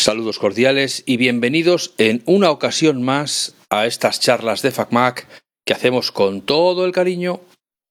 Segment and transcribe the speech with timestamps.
[0.00, 5.26] Saludos cordiales y bienvenidos en una ocasión más a estas charlas de FacMac
[5.66, 7.42] que hacemos con todo el cariño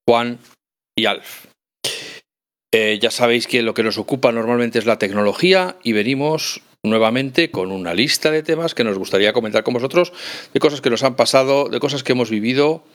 [0.08, 0.40] Juan
[0.98, 1.46] y Alf.
[2.74, 7.52] Eh, ya sabéis que lo que nos ocupa normalmente es la tecnología y venimos nuevamente
[7.52, 10.12] con una lista de temas que nos gustaría comentar con vosotros,
[10.52, 12.86] de cosas que nos han pasado, de cosas que hemos vivido,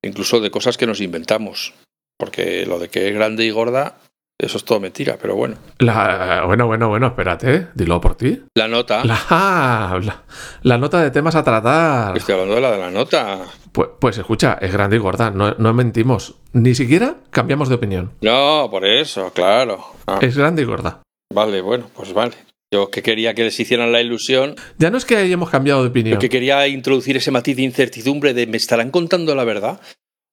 [0.00, 1.74] incluso de cosas que nos inventamos.
[2.16, 4.00] Porque lo de que es grande y gorda
[4.36, 5.56] eso es todo mentira, pero bueno.
[5.78, 8.42] La, bueno, bueno, bueno, espérate, dilo por ti.
[8.56, 9.04] La nota.
[9.04, 9.20] La,
[10.02, 10.24] la,
[10.62, 12.16] la, nota de temas a tratar.
[12.16, 13.42] Estoy hablando de la de la nota.
[13.70, 16.34] Pues, pues escucha, es grande y gorda, no, no, mentimos.
[16.52, 18.12] Ni siquiera cambiamos de opinión.
[18.22, 19.84] No, por eso, claro.
[20.06, 20.18] Ah.
[20.20, 21.02] Es grande y gorda.
[21.32, 22.34] Vale, bueno, pues vale.
[22.72, 24.56] Yo que quería que les hicieran la ilusión.
[24.78, 26.18] Ya no es que hayamos cambiado de opinión.
[26.18, 29.80] que quería introducir ese matiz de incertidumbre de ¿me estarán contando la verdad?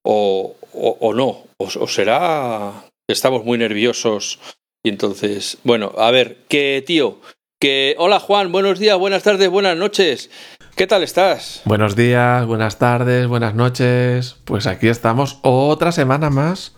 [0.04, 1.44] O, o, o no.
[1.58, 4.40] O, o será estamos muy nerviosos.
[4.84, 7.20] Y entonces, bueno, a ver, que tío,
[7.60, 10.32] que hola Juan, buenos días, buenas tardes, buenas noches.
[10.76, 11.62] ¿Qué tal estás?
[11.66, 14.38] Buenos días, buenas tardes, buenas noches.
[14.46, 16.76] Pues aquí estamos otra semana más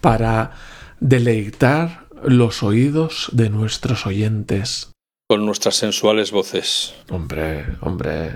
[0.00, 0.52] para
[1.00, 4.90] deleitar los oídos de nuestros oyentes.
[5.28, 6.94] Con nuestras sensuales voces.
[7.08, 8.32] Hombre, hombre.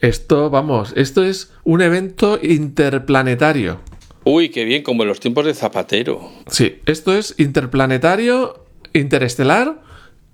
[0.00, 3.80] Esto, vamos, esto es un evento interplanetario.
[4.28, 6.32] Uy, qué bien, como en los tiempos de Zapatero.
[6.48, 9.80] Sí, esto es interplanetario, interestelar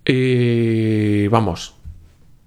[0.06, 1.74] y vamos,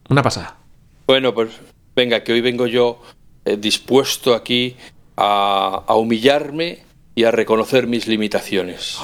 [0.10, 0.58] una pasada.
[1.06, 1.52] Bueno, pues
[1.96, 3.00] venga, que hoy vengo yo
[3.46, 4.76] eh, dispuesto aquí
[5.18, 6.80] a, a, humillarme
[7.14, 8.98] y a reconocer mis limitaciones.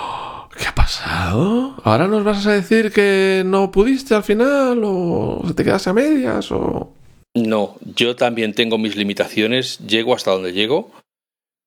[0.56, 1.74] ¿Qué ha pasado?
[1.84, 6.52] ¿Ahora nos vas a decir que no pudiste al final o te quedaste a medias
[6.52, 6.94] o...?
[7.34, 10.90] No, yo también tengo mis limitaciones, llego hasta donde llego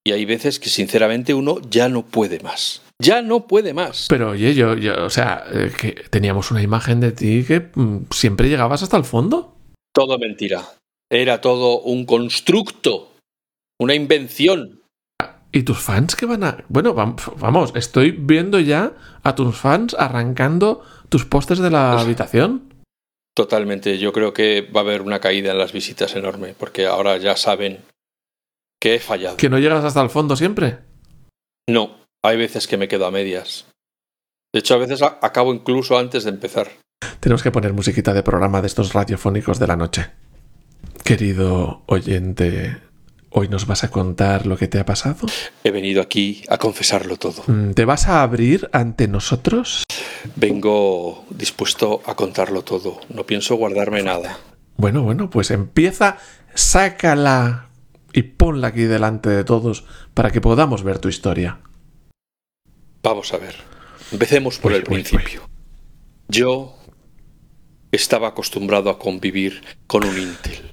[0.07, 2.81] y hay veces que sinceramente uno ya no puede más.
[3.01, 4.05] Ya no puede más.
[4.07, 8.05] Pero oye, yo, yo o sea, eh, que teníamos una imagen de ti que mm,
[8.11, 9.55] siempre llegabas hasta el fondo.
[9.93, 10.63] Todo mentira.
[11.09, 13.13] Era todo un constructo,
[13.79, 14.81] una invención.
[15.51, 16.63] ¿Y tus fans que van a...?
[16.67, 18.93] Bueno, vamos, estoy viendo ya
[19.23, 22.73] a tus fans arrancando tus postes de la habitación.
[23.35, 27.17] Totalmente, yo creo que va a haber una caída en las visitas enorme, porque ahora
[27.17, 27.79] ya saben
[28.79, 29.37] que he fallado.
[29.37, 30.79] ¿Que no llegas hasta el fondo siempre?
[31.67, 33.65] No, hay veces que me quedo a medias.
[34.53, 36.69] De hecho, a veces acabo incluso antes de empezar.
[37.19, 40.11] Tenemos que poner musiquita de programa de estos radiofónicos de la noche.
[41.03, 42.77] Querido oyente,
[43.29, 45.27] ¿hoy nos vas a contar lo que te ha pasado?
[45.63, 47.43] He venido aquí a confesarlo todo.
[47.47, 49.83] Mm, ¿Te vas a abrir ante nosotros?
[50.35, 52.99] Vengo dispuesto a contarlo todo.
[53.09, 54.39] No pienso guardarme nada.
[54.77, 56.17] Bueno, bueno, pues empieza,
[56.53, 57.69] sácala
[58.15, 59.83] y ponla aquí delante de todos
[60.13, 61.59] para que podamos ver tu historia.
[63.03, 63.55] Vamos a ver.
[64.11, 65.41] Empecemos por uy, el uy, principio.
[65.43, 65.49] Uy.
[66.29, 66.77] Yo
[67.91, 70.71] estaba acostumbrado a convivir con un Intel.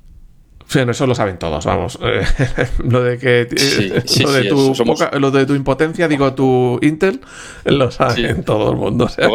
[0.72, 1.98] Bueno, eso lo saben todos, vamos.
[2.78, 5.00] lo de que sí, sí, lo, de sí, tu, somos...
[5.00, 7.20] poca, lo de tu impotencia, digo tu Intel,
[7.64, 9.06] lo saben todo el mundo.
[9.06, 9.28] O sea,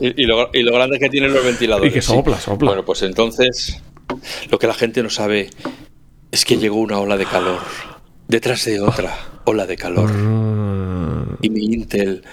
[0.00, 1.90] y, y, lo, y, lo, grande que tienen los ventiladores.
[1.90, 2.68] Y que sopla, sopla.
[2.68, 3.82] Bueno, pues entonces,
[4.50, 5.48] lo que la gente no sabe
[6.34, 7.60] es que llegó una ola de calor.
[8.26, 10.10] Detrás de otra ola de calor.
[11.40, 12.24] Y mi Intel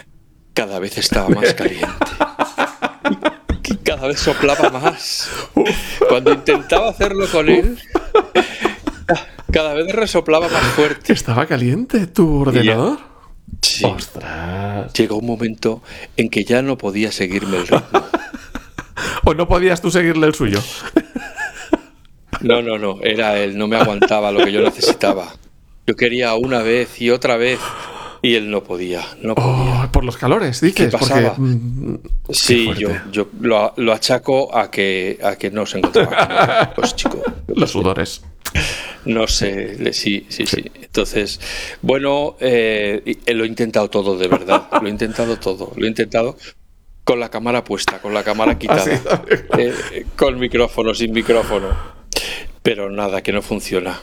[0.55, 1.87] cada vez estaba más caliente.
[3.63, 5.29] Y cada vez soplaba más.
[6.09, 7.77] Cuando intentaba hacerlo con él,
[9.51, 11.13] cada vez resoplaba más fuerte.
[11.13, 12.97] ¿Estaba caliente tu ordenador?
[13.61, 13.85] Sí.
[13.85, 14.91] Ostras.
[14.93, 15.83] Llegó un momento
[16.17, 18.03] en que ya no podía seguirme el ritmo.
[19.25, 20.59] ¿O no podías tú seguirle el suyo?
[22.41, 25.35] No, no, no, era él, no me aguantaba lo que yo necesitaba.
[25.87, 27.59] Yo quería una vez y otra vez
[28.21, 29.83] y él no podía, no podía.
[29.85, 30.75] Oh, por los calores, dices.
[30.75, 31.35] ¿Qué pasaba?
[31.35, 31.99] Porque, mm,
[32.29, 36.71] sí, yo, yo lo, lo, achaco a que, a que no se encontraba.
[36.75, 37.21] Pues chico.
[37.47, 38.21] Los sudores.
[39.05, 40.63] No sé, sí, sí, sí.
[40.75, 41.39] Entonces,
[41.81, 44.67] bueno, eh, lo he intentado todo, de verdad.
[44.79, 45.71] Lo he intentado todo.
[45.75, 46.37] Lo he intentado
[47.03, 49.23] con la cámara puesta, con la cámara quitada,
[49.57, 51.69] eh, con micrófono, sin micrófono.
[52.63, 53.99] Pero nada, que no funciona.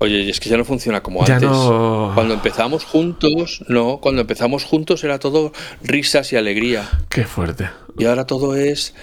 [0.00, 1.50] Oye, y es que ya no funciona como Ya antes.
[1.50, 5.52] no- Cuando empezamos juntos, no, cuando empezamos juntos era todo
[5.82, 6.88] risas y alegría.
[7.08, 7.68] Qué fuerte.
[7.98, 8.94] Y ahora todo es,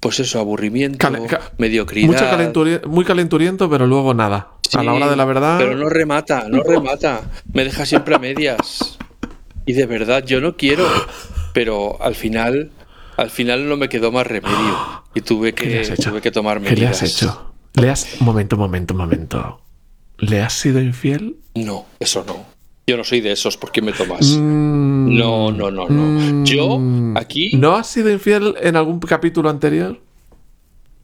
[0.00, 2.08] pues eso, aburrimiento, Cale- ca- mediocridad.
[2.08, 4.54] Mucho calenturi- muy calenturiento, pero luego nada.
[4.74, 5.56] a la hora de la verdad.
[5.58, 7.22] Pero no remata, no remata.
[7.54, 8.98] Me deja siempre a medias.
[9.64, 10.86] Y de verdad, yo no quiero.
[11.54, 12.70] Pero al final,
[13.16, 14.76] al final no me quedó más remedio.
[15.14, 16.10] Y tuve ¿Qué le que, has hecho?
[16.10, 17.02] tuve que tomar ¿Qué le medidas.
[17.02, 17.54] has hecho?
[17.80, 18.20] ¿Le has.
[18.20, 19.60] Momento, momento, momento.
[20.18, 21.36] ¿Le has sido infiel?
[21.54, 22.44] No, eso no.
[22.86, 24.26] Yo no soy de esos, ¿por qué me tomas?
[24.38, 26.44] Mm, No, no, no, no.
[26.44, 30.00] Yo, mm, aquí- ¿No has sido infiel en algún capítulo anterior?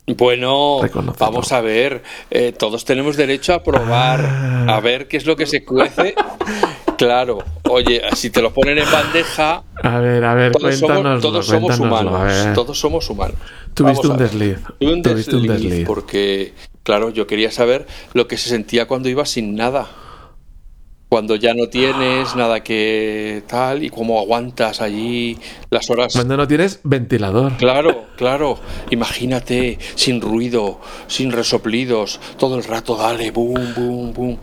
[0.07, 0.81] Bueno,
[1.19, 4.77] vamos a ver, eh, todos tenemos derecho a probar, Ah.
[4.77, 6.15] a ver qué es lo que se cuece.
[6.97, 7.39] Claro,
[7.69, 11.49] oye, si te lo ponen en bandeja, A ver, a ver, todos somos, todos
[11.81, 12.55] humanos, ver.
[12.55, 13.37] todos somos humanos.
[13.75, 14.59] Tuviste un desliz.
[14.79, 19.09] Tuve un Tuviste un desliz, porque, claro, yo quería saber lo que se sentía cuando
[19.09, 19.89] ibas sin nada.
[21.09, 25.39] Cuando ya no tienes nada que tal y cómo aguantas allí
[25.71, 26.13] las horas.
[26.13, 27.57] Cuando no tienes ventilador.
[27.57, 28.59] Claro, claro.
[28.91, 34.39] Imagínate, sin ruido, sin resoplidos, todo el rato dale, boom, boom, boom.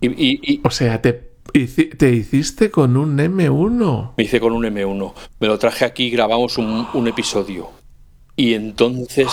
[0.00, 4.12] Y, y- y O sea, te, te hiciste con un M1.
[4.16, 5.12] me hice con un M1.
[5.40, 7.70] Me lo traje aquí y grabamos un, un episodio.
[8.38, 9.28] Y entonces...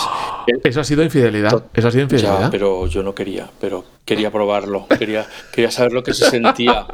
[0.62, 1.66] Eso ha sido infidelidad.
[1.74, 2.50] Eso ha sido Ya, infidelidad.
[2.50, 6.86] pero yo no quería, pero quería probarlo, quería, quería saber lo que se sentía.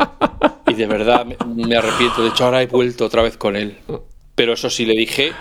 [0.67, 2.23] Y de verdad me, arrepiento.
[2.23, 3.78] De hecho, ahora he vuelto otra vez con él.
[4.34, 5.32] Pero eso sí, le dije,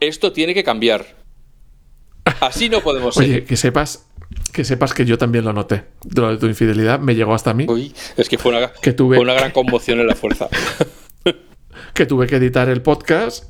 [0.00, 1.04] esto tiene que cambiar.
[2.40, 3.44] Así no podemos Oye, seguir.
[3.44, 4.05] que sepas,
[4.52, 5.84] que sepas que yo también lo noté.
[6.14, 7.66] Lo de tu infidelidad me llegó hasta mí.
[7.68, 10.48] Uy, es que fue una, Que tuve- fue una gran conmoción en la fuerza.
[11.92, 13.44] Que tuve que editar el podcast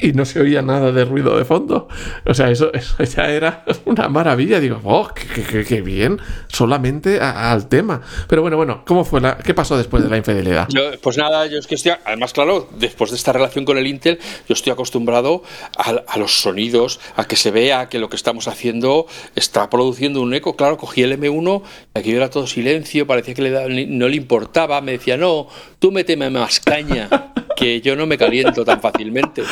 [0.00, 1.88] y no se oía nada de ruido de fondo.
[2.24, 4.60] O sea, eso, eso ya era una maravilla.
[4.60, 6.18] Digo, oh, qué, qué- qué- qué bien.
[6.48, 8.00] Solamente a- al tema.
[8.28, 10.68] Pero bueno, bueno, ¿cómo fue la, ¿qué pasó después de la infidelidad?
[10.70, 13.86] Yo, pues nada, yo es que estoy, además, claro, después de esta relación con el
[13.86, 14.18] Intel,
[14.48, 15.42] yo estoy acostumbrado
[15.76, 20.20] a, a los sonidos, a que se vea que lo que estamos haciendo está produciendo
[20.20, 20.56] un eco.
[20.56, 21.62] Claro, cogí el M1,
[21.94, 25.90] aquí era todo silencio, parecía que le da- no le importaba, me decía, no, tú
[25.92, 27.08] méteme más caña,
[27.62, 29.42] que yo no me caliento tan fácilmente.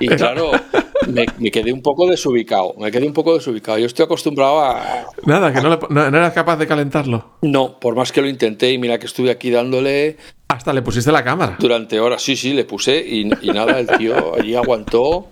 [0.00, 0.50] Y claro,
[1.08, 3.78] me, me quedé un poco desubicado, me quedé un poco desubicado.
[3.78, 7.36] Yo estoy acostumbrado a, Nada, que no, le- no, no eras capaz de calentarlo.
[7.42, 10.16] no, por más que lo intenté, y mira que estuve aquí dándole
[10.48, 11.56] Hasta le pusiste la cámara.
[11.58, 12.22] durante horas.
[12.22, 15.28] Sí, sí, le puse y, y nada, el tío allí aguantó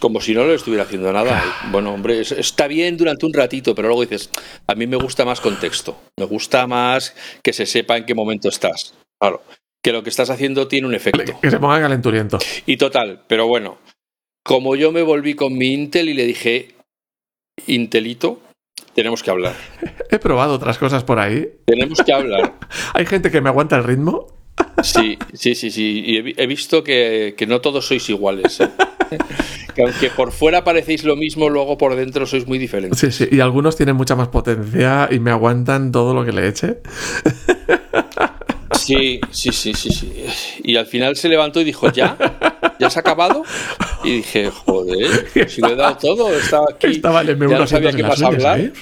[0.00, 1.40] como si no le estuviera haciendo nada.
[1.70, 4.30] Bueno, hombre, es- está bien durante un ratito, pero luego dices,
[4.66, 8.48] a mí me gusta más contexto, me gusta más que se sepa en qué momento
[8.48, 8.94] estás.
[9.20, 9.42] Claro,
[9.82, 11.38] que lo que estás haciendo tiene un efecto.
[11.40, 12.38] Que se ponga calenturiento.
[12.66, 13.78] Y total, pero bueno,
[14.44, 16.68] como yo me volví con mi Intel y le dije,
[17.66, 18.40] Intelito,
[18.94, 19.54] tenemos que hablar.
[20.10, 21.48] He probado otras cosas por ahí.
[21.66, 22.54] Tenemos que hablar.
[22.94, 24.26] Hay gente que me aguanta el ritmo.
[24.82, 26.02] Sí, sí, sí, sí.
[26.04, 28.60] Y he, vi- he visto que, que no todos sois iguales.
[28.60, 28.68] ¿eh?
[29.74, 32.98] Que aunque por fuera parecéis lo mismo, luego por dentro sois muy diferentes.
[32.98, 33.28] Sí, sí.
[33.30, 36.78] Y algunos tienen mucha más potencia y me aguantan todo lo que le eche.
[38.84, 40.12] Sí, sí, sí, sí, sí.
[40.64, 42.16] Y al final se levantó y dijo, ¿ya?
[42.78, 43.44] ¿Ya se ha acabado?
[44.02, 46.88] Y dije, joder, si lo he dado todo, estaba aquí.
[46.88, 48.60] Estaba el M1 ya no sabía qué uñas, hablar.
[48.60, 48.72] ¿eh?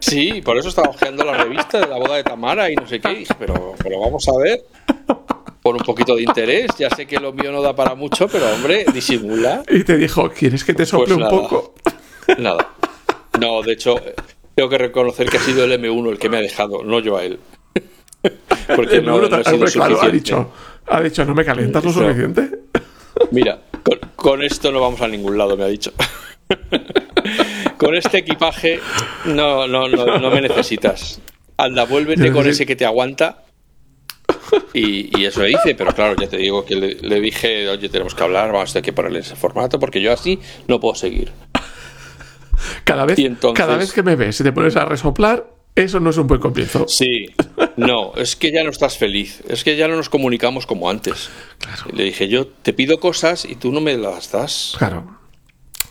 [0.00, 3.00] Sí, por eso estaba hojeando la revista de la boda de Tamara y no sé
[3.00, 3.12] qué.
[3.12, 4.62] Y dije, pero, pero vamos a ver.
[5.62, 6.70] Por un poquito de interés.
[6.78, 9.62] Ya sé que lo mío no da para mucho, pero hombre, disimula.
[9.68, 11.30] Y te dijo, ¿quieres que te sople Pues un nada.
[11.30, 11.74] poco?
[12.38, 12.68] Nada.
[13.38, 13.96] No, de hecho,
[14.54, 17.16] tengo que reconocer que ha sido el M1 el que me ha dejado, no yo
[17.16, 17.38] a él.
[18.76, 20.52] Porque El no, no he ta- sido claro, ha dicho,
[20.86, 22.50] ha dicho, ¿no me calientas lo suficiente?
[23.30, 25.92] Mira, con, con esto no vamos a ningún lado, me ha dicho.
[27.78, 28.80] con este equipaje
[29.26, 31.20] no, no, no, no me necesitas.
[31.56, 33.44] Anda, vuélvete con ese que te aguanta.
[34.72, 38.14] Y, y eso hice, pero claro, ya te digo que le, le dije, oye, tenemos
[38.14, 40.38] que hablar, vamos a tener que ponerle ese formato, porque yo así
[40.68, 41.30] no puedo seguir.
[42.84, 46.10] Cada vez, entonces- cada vez que me ves y te pones a resoplar, eso no
[46.10, 46.86] es un buen comienzo.
[46.88, 47.26] Sí,
[47.76, 51.30] no, es que ya no estás feliz, es que ya no nos comunicamos como antes.
[51.58, 51.84] Claro.
[51.92, 54.74] Le dije, yo te pido cosas y tú no me las das.
[54.78, 55.18] Claro.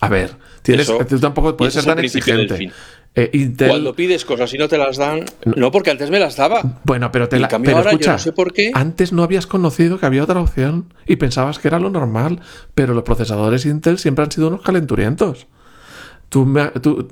[0.02, 2.72] A ver, tienes, Eso- tú tampoco puedes ser tan exigente.
[3.16, 6.36] Eh, Intel, Cuando pides cosas y no te las dan, no, porque antes me las
[6.36, 6.62] daba.
[6.84, 8.70] bueno, pero te la, cambio pero ahora yo escucha, no sé por qué.
[8.76, 12.40] antes no habías conocido que había otra opción y pensabas que era lo normal,
[12.76, 15.48] pero los procesadores Intel siempre han sido unos calenturientos.
[16.30, 17.08] Tú, me- tú-.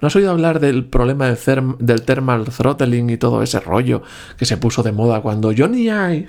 [0.00, 4.02] ¿No has oído hablar del problema del, therm- del thermal throttling y todo ese rollo
[4.38, 6.28] que se puso de moda cuando Johnny Ive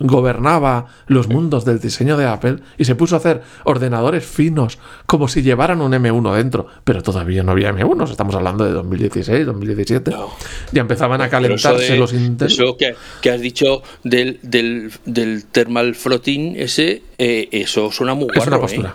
[0.00, 5.28] gobernaba los mundos del diseño de Apple y se puso a hacer ordenadores finos como
[5.28, 10.10] si llevaran un M1 dentro, pero todavía no había M1, estamos hablando de 2016, 2017.
[10.10, 10.30] No.
[10.72, 12.48] Ya empezaban a calentarse de- los Intel.
[12.48, 18.28] Eso que, que has dicho del, del, del thermal frotting ese, eh, eso suena muy
[18.30, 18.92] es guarro, una ¿eh?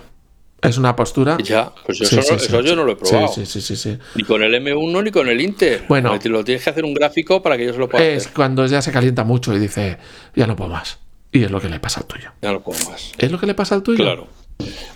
[0.63, 1.38] Es una postura.
[1.43, 2.67] Ya, pues eso, sí, no- sí, eso sí.
[2.67, 3.27] yo no lo he probado.
[3.27, 3.98] Sí, sí, sí, sí.
[4.15, 5.84] Ni con el M1 ni con el Inter.
[5.88, 6.17] Bueno.
[6.24, 8.34] Lo tienes que hacer un gráfico para que yo se lo pueda Es hacer.
[8.34, 9.98] cuando ya se calienta mucho y dice,
[10.36, 11.00] ya no puedo más.
[11.32, 12.32] Y es lo que le pasa al tuyo.
[12.41, 13.12] Ya no puedo más.
[13.17, 14.03] ¿Es lo que le pasa al tuyo?
[14.03, 14.27] Claro.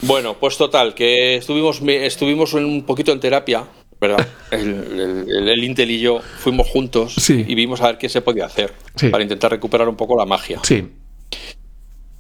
[0.04, 3.64] Bueno, pues total, que estuvimos, estuvimos un poquito en terapia,
[4.00, 4.26] ¿verdad?
[4.52, 7.44] El, el- el Intel y yo fuimos juntos Sí.
[7.48, 9.10] y vimos a ver qué se podía hacer Sí.
[9.10, 10.60] para intentar recuperar un poco la magia.
[10.64, 10.88] Sí.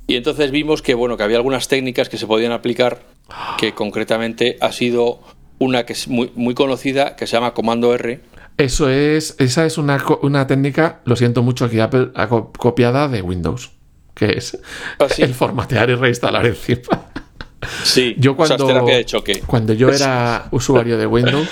[0.07, 3.01] Y entonces vimos que, bueno, que había algunas técnicas que se podían aplicar
[3.57, 5.19] que concretamente ha sido
[5.59, 8.21] una que es muy, muy conocida, que se llama Comando R.
[8.57, 13.07] Eso es, esa es una, una técnica, lo siento mucho aquí Apple, ha co- copiada
[13.07, 13.71] de Windows,
[14.15, 14.57] que es
[14.99, 15.21] Ah, sí.
[15.23, 17.05] el formatear y reinstalar encima.
[17.83, 19.43] Sí, Yo o sea, cuando, terapia de choque.
[19.45, 21.47] cuando yo era usuario de Windows,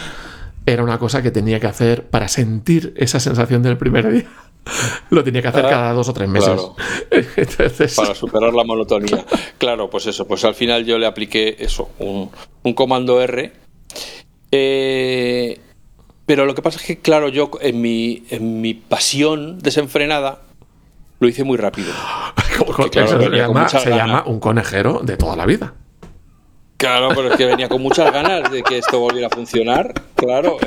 [0.66, 4.26] era una cosa que tenía que hacer para sentir esa sensación del primer día.
[5.10, 6.50] Lo tenía que hacer Ah, cada dos o tres meses.
[6.50, 6.76] claro.
[7.36, 9.26] Entonces, para superar la monotonía.
[9.58, 12.30] Claro, pues eso, pues al final yo le apliqué eso, un,
[12.64, 13.52] un comando R.
[14.52, 15.60] Eh,
[16.26, 20.40] pero lo que pasa es que, claro, yo en mi, en mi pasión desenfrenada
[21.20, 21.94] lo hice muy rápido.
[22.92, 25.74] claro, eso se, llama, se llama un conejero de toda la vida.
[26.78, 30.58] Claro, pero es que venía con muchas ganas de que esto volviera a funcionar, claro.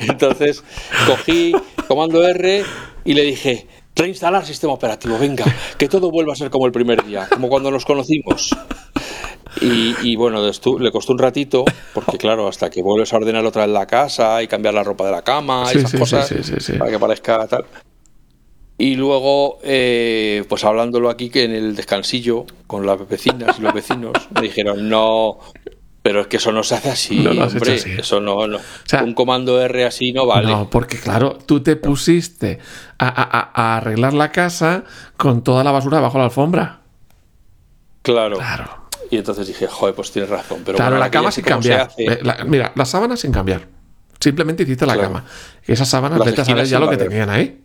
[0.00, 0.64] Entonces
[1.06, 1.54] cogí
[1.86, 2.64] comando R
[3.04, 5.44] y le dije, reinstalar sistema operativo, venga,
[5.78, 8.50] que todo vuelva a ser como el primer día, como cuando nos conocimos.
[9.60, 13.66] Y, y bueno, le costó un ratito, porque claro, hasta que vuelves a ordenar otra
[13.66, 16.72] vez la casa y cambiar la ropa de la cama, Sí, esas sí, cosas, sí.
[16.72, 17.64] para que parezca tal.
[18.76, 23.72] Y luego, eh, pues hablándolo aquí, que en el descansillo, con las vecinas y los
[23.72, 25.38] vecinos, me dijeron, no,
[26.04, 27.92] pero es que eso no se hace así, No lo has hombre, hecho así.
[27.98, 28.58] eso no, no.
[28.84, 30.46] sea, un comando R así no vale.
[30.52, 32.58] No, porque claro, tú te pusiste
[32.98, 34.84] a, a- a- arreglar la casa
[35.16, 36.80] con toda la basura bajo la alfombra.
[38.02, 38.36] Claro.
[38.36, 38.84] Claro.
[39.10, 40.60] Y entonces dije, joder, pues tienes razón.
[40.62, 41.80] Pero claro, bueno, la cama sin cambiar.
[41.80, 42.04] hace.
[42.04, 43.66] Eh, la- mira, las sábanas sin cambiar.
[44.20, 45.08] Simplemente hiciste la Claro.
[45.08, 45.24] cama.
[45.66, 47.60] Esas sábanas, Las vete a saber ya lo que tenían ahí.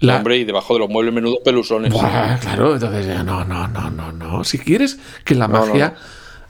[0.00, 1.90] La- Hombre, y debajo de los muebles menudos pelusones.
[1.92, 4.44] Buah, claro, entonces ya no, no, no, no, no.
[4.44, 5.94] Si quieres que la No, no, magia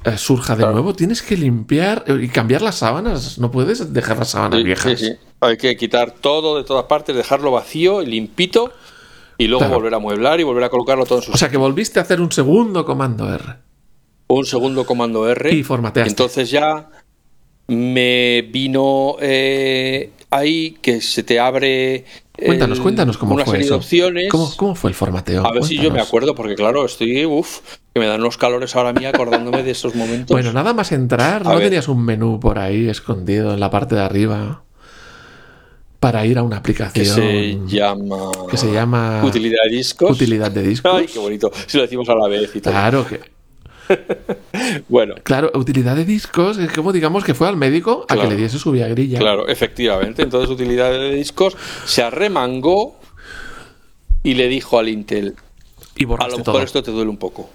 [0.07, 0.73] eh, surja de Claro.
[0.75, 3.39] nuevo, tienes que limpiar y cambiar las sábanas.
[3.39, 4.99] No puedes dejar las sábanas Sí, viejas.
[4.99, 5.13] sí, sí.
[5.41, 8.73] Hay que quitar todo de todas partes, dejarlo vacío limpito
[9.39, 9.75] y luego Claro.
[9.75, 12.03] volver a mueblar y volver a colocarlo todo en su O sea que volviste a
[12.03, 13.45] hacer un segundo comando R.
[14.29, 15.55] un segundo comando R.
[15.55, 16.09] Y formateaste.
[16.11, 16.89] Entonces ya
[17.69, 22.05] me vino eh, ahí que se te abre.
[22.33, 23.75] Cuéntanos, el- cuéntanos cómo una fue serie eso.
[23.75, 24.29] de opciones.
[24.31, 25.47] ¿Cómo, cómo fue el formateo?
[25.47, 27.25] A ver si yo me acuerdo, porque claro, estoy.
[27.27, 27.61] Uff,
[27.97, 30.35] que me dan unos calores ahora mí acordándome de esos momentos.
[30.35, 31.65] Bueno, nada más entrar, A ¿no ver.
[31.69, 34.62] tenías un menú por ahí escondido en la parte de arriba
[35.99, 38.31] para ir a una que aplicación se llama.
[38.50, 40.11] que se llama Utilidad de discos.
[40.11, 40.93] utilidad de discos?
[40.95, 41.50] Ay, qué bonito.
[41.67, 42.75] Si lo decimos a la vez y todo.
[42.75, 43.19] Claro que
[44.91, 48.37] Bueno, claro, utilidad de discos, es como digamos que fue al médico a que le
[48.37, 49.19] diese su viagrilla.
[49.19, 50.21] claro, efectivamente.
[50.23, 52.99] Entonces, utilidad de discos se arremangó
[54.23, 55.35] y le dijo al Intel:
[55.97, 56.61] Y A lo mejor todo.
[56.62, 57.49] esto te duele un poco,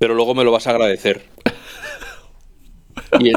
[0.00, 1.24] pero luego me lo vas a agradecer.
[3.20, 3.36] Y él-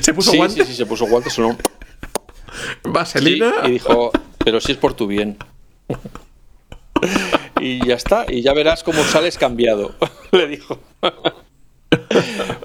[0.00, 1.52] Se puso sí, guantes, sí, sí, se puso guantes, sonó.
[1.52, 3.52] Sí, vaselina.
[3.64, 5.38] y dijo, pero si es por tu bien.
[7.60, 9.94] Y ya está, y ya verás cómo sales cambiado,
[10.32, 10.78] le dijo.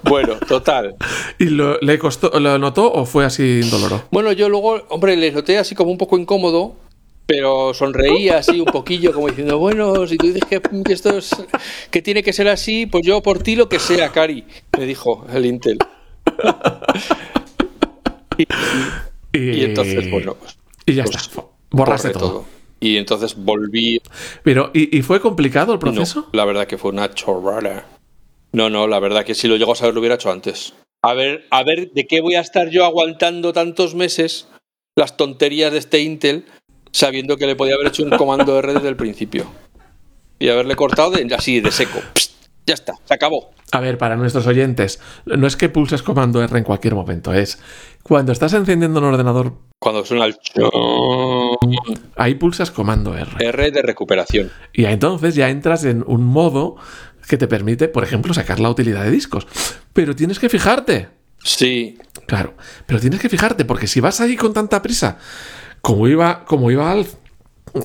[0.04, 0.96] Bueno, total.
[1.38, 4.04] ¿Y lo, le costó, lo notó o fue así indoloro?
[4.12, 6.76] Bueno, yo luego, hombre, le noté así como un poco incómodo,
[7.28, 11.36] pero sonreía así un poquillo, como diciendo, bueno, si tú dices que, que esto es,
[11.92, 14.46] que tiene que ser así, pues yo por ti lo que sea, Cari,
[14.78, 15.78] me dijo el Intel.
[18.38, 18.48] Y,
[19.34, 21.44] Y entonces, bueno, pues, y ya pues, está.
[21.72, 22.46] Borraste todo.
[22.80, 24.02] Y entonces volví.
[24.44, 26.22] Pero, ¿y, y fue complicado el proceso?
[26.22, 27.86] No, la verdad que fue una chorrada.
[28.52, 30.74] No, no, la verdad que si lo llego a saber lo hubiera hecho antes.
[31.04, 34.48] A ver, a ver, ¿de qué voy a estar yo aguantando tantos meses
[34.96, 36.46] las tonterías de este Intel
[36.92, 39.46] sabiendo que le podía haber hecho un comando R desde el principio?
[40.40, 42.00] Y haberle cortado de- así, de seco.
[42.14, 42.32] Psst,
[42.66, 43.52] ya está, se acabó.
[43.72, 47.60] A ver, para nuestros oyentes, no es que pulses comando R en cualquier momento, es
[48.04, 51.58] cuando estás encendiendo un ordenador, Cuando suena el chon,
[52.16, 53.30] ahí pulsas comando R.
[53.40, 54.52] R de recuperación.
[54.74, 56.76] Y entonces ya entras en un modo
[57.28, 59.46] que te permite, por ejemplo, sacar la utilidad de discos.
[59.94, 61.10] Pero tienes que fijarte.
[61.44, 65.18] Sí, Claro, pero tienes que fijarte, porque si vas ahí con tanta prisa,
[65.88, 67.14] como iba, como iba Alf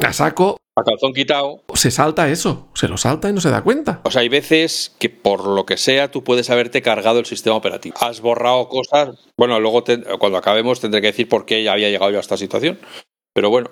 [0.05, 1.63] a saco, a calzón quitado.
[1.75, 4.01] se salta eso, se lo salta y no se da cuenta.
[4.05, 7.55] O sea, hay veces que por lo que sea tú puedes haberte cargado el sistema
[7.55, 7.95] operativo.
[8.01, 9.29] Has borrado cosas.
[9.39, 12.21] Bueno, luego te- cuando acabemos tendré que decir por qué ya había llegado yo a
[12.23, 12.81] esta situación.
[13.35, 13.71] Pero bueno,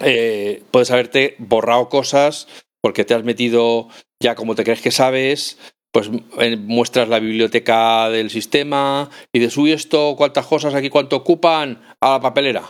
[0.00, 2.46] eh, puedes haberte borrado cosas
[2.80, 3.88] porque te has metido
[4.22, 5.58] ya como te crees que sabes.
[5.90, 11.16] Pues eh, muestras la biblioteca del sistema y de uy, esto, cuántas cosas aquí, cuánto
[11.16, 12.62] ocupan, a la papelera.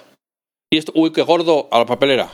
[0.71, 2.29] Y esto, uy, qué gordo, a la papelera.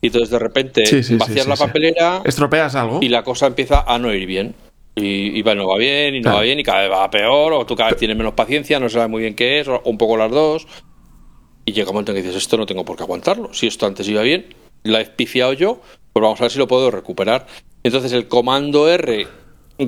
[0.00, 2.98] Y entonces de repente Sí, vacías sí, la papelera ¿Estropeas algo?
[3.02, 4.54] y la cosa empieza a no ir bien.
[4.94, 6.36] Y, y va, no va bien, y no Claro.
[6.38, 8.88] va bien, y cada vez va peor, o tú cada vez tienes menos paciencia, no
[8.88, 10.66] sabes muy bien qué es, o un poco las dos.
[11.64, 13.52] Y llega un momento en que dices, esto no tengo por qué aguantarlo.
[13.54, 15.80] Si esto antes iba bien, la he pifiado yo,
[16.12, 17.46] pues vamos a ver si lo puedo recuperar.
[17.82, 19.26] Entonces el comando R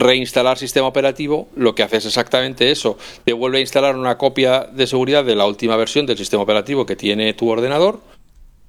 [0.01, 2.99] reinstalar sistema operativo, lo que hace es exactamente eso.
[3.25, 6.87] Te vuelve a instalar una copia de seguridad de la última versión del sistema operativo
[6.87, 8.01] que tiene tu ordenador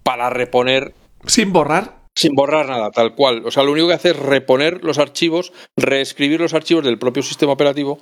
[0.03, 0.93] para reponer.
[1.25, 2.05] Sin borrar.
[2.15, 3.45] Sin borrar nada, tal cual.
[3.45, 7.23] O sea, lo único que hace es reponer los archivos, reescribir los archivos del propio
[7.23, 7.99] sistema operativo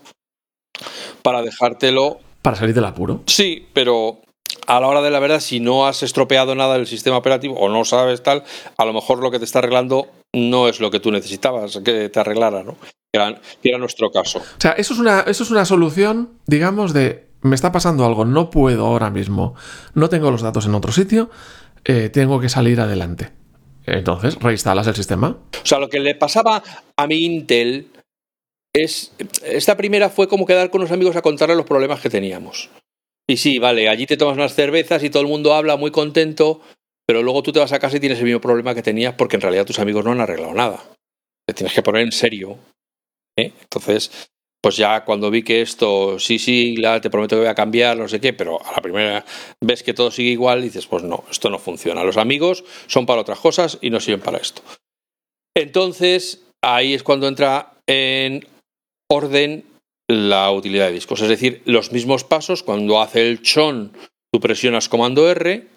[1.24, 2.20] para dejártelo.
[2.42, 3.22] Para salir del apuro.
[3.26, 4.22] Sí, pero
[4.68, 7.70] a la hora de la verdad, si no has estropeado nada del sistema operativo o
[7.70, 8.44] no sabes tal,
[8.78, 12.10] a lo mejor lo que te está arreglando no es lo que tú necesitabas que
[12.10, 12.78] te arreglara, ¿no?
[13.12, 14.40] Que era, nuestro caso.
[14.40, 18.26] O sea, eso es, una, eso es una solución, digamos, de me está pasando algo,
[18.26, 19.54] no puedo ahora mismo,
[19.94, 21.30] no tengo los datos en otro sitio,
[21.86, 23.32] eh, tengo que salir adelante.
[23.86, 25.38] Entonces, reinstalas el sistema.
[25.62, 26.64] O sea, lo que le pasaba
[26.96, 27.88] a mi Intel
[28.74, 29.14] es.
[29.44, 32.70] Esta primera fue como quedar con los amigos a contarle los problemas que teníamos.
[33.28, 36.62] Y sí, vale, allí te tomas unas cervezas y todo el mundo habla muy contento,
[37.08, 39.36] pero luego tú te vas a casa y tienes el mismo problema que tenías porque
[39.36, 40.84] en realidad tus amigos no han arreglado nada.
[41.48, 42.58] Te tienes que poner en serio.
[43.38, 43.52] ¿eh?
[43.62, 44.30] Entonces,
[44.62, 48.08] pues ya cuando vi que esto, sí, sí, te prometo que voy a cambiar, no
[48.08, 49.26] sé qué, pero a la primera
[49.62, 52.04] ves que todo sigue igual, dices, pues no, esto no funciona.
[52.06, 54.62] Los amigos son para otras cosas y no sirven para esto.
[55.56, 58.48] Entonces, ahí es cuando entra en
[59.12, 59.66] orden
[60.10, 61.22] la utilidad de discos.
[61.22, 63.92] Es decir, los mismos pasos, cuando hace el chon,
[64.32, 65.68] tú presionas comando R,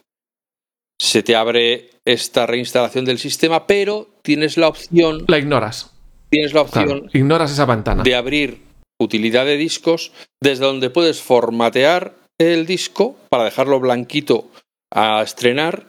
[1.01, 5.25] se te abre esta reinstalación del sistema, pero tienes la opción.
[5.29, 5.93] La ignoras.
[6.31, 7.11] Tienes la opción.
[7.13, 8.03] ignoras esa ventana.
[8.03, 8.63] De abrir
[8.99, 14.51] utilidad de discos, desde donde puedes formatear el disco para dejarlo blanquito
[14.93, 15.87] a estrenar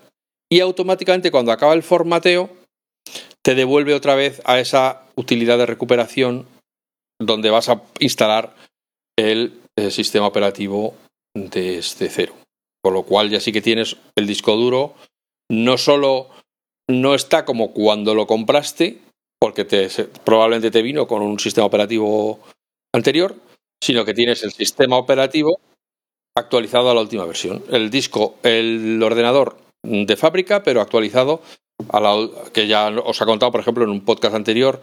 [0.50, 2.50] y automáticamente cuando acaba el formateo
[3.42, 6.48] te devuelve otra vez a esa utilidad de recuperación
[7.20, 8.56] donde vas a instalar
[9.18, 10.96] el, eh, sistema operativo
[11.34, 12.34] desde cero.
[12.88, 14.94] Con lo cual ya sí que tienes el disco duro,
[15.52, 16.30] no solo
[16.90, 19.02] no está como cuando lo compraste,
[19.42, 19.90] porque te,
[20.24, 22.40] probablemente te vino con un sistema operativo
[22.96, 23.36] anterior,
[23.84, 25.60] sino que tienes el sistema operativo
[26.38, 27.62] actualizado a la última versión.
[27.70, 31.42] El disco, el ordenador de fábrica, pero actualizado
[31.90, 34.82] a la que ya os ha contado, por ejemplo, en un podcast anterior,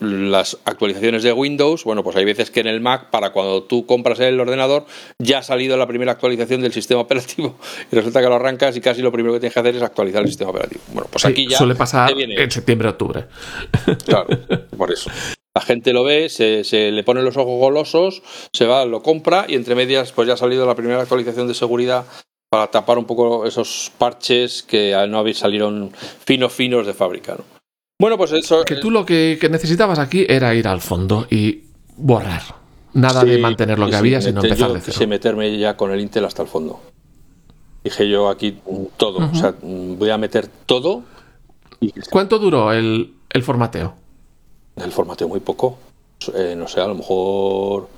[0.00, 3.86] las actualizaciones de Windows, bueno, pues hay veces que en el Mac, para cuando tú
[3.86, 4.86] compras el ordenador,
[5.18, 7.56] ya ha salido la primera actualización del sistema operativo
[7.92, 10.22] y resulta que lo arrancas y casi lo primero que tienes que hacer es actualizar
[10.22, 10.80] el sistema operativo.
[10.92, 11.58] Bueno, pues aquí ya.
[11.58, 13.24] Suele pasar en septiembre-octubre.
[14.04, 14.26] Claro,
[14.76, 15.10] por eso.
[15.54, 19.46] La gente lo ve, se, se, le pone los ojos golosos, se va, lo compra
[19.48, 22.04] y entre medias pues ya ha salido la primera actualización de seguridad
[22.50, 25.92] para tapar un poco esos parches que no salieron
[26.24, 27.36] finos finos de fábrica.
[27.38, 27.53] ¿no?
[27.98, 28.64] Bueno, pues eso.
[28.64, 31.64] Que tú lo que, necesitabas aquí era ir al fondo y
[31.96, 32.42] borrar.
[32.92, 34.96] Nada de mantener lo que había, sino empezar de cero.
[34.98, 36.80] Sí, meterme ya con el Intel hasta el fondo.
[37.82, 38.58] Dije yo aquí
[38.96, 39.28] todo.
[39.30, 41.02] O sea, voy a meter todo.
[42.10, 43.94] ¿Cuánto duró el, formateo?
[44.76, 45.78] El formateo muy poco.
[46.34, 47.88] Eh, no sé, a lo mejor.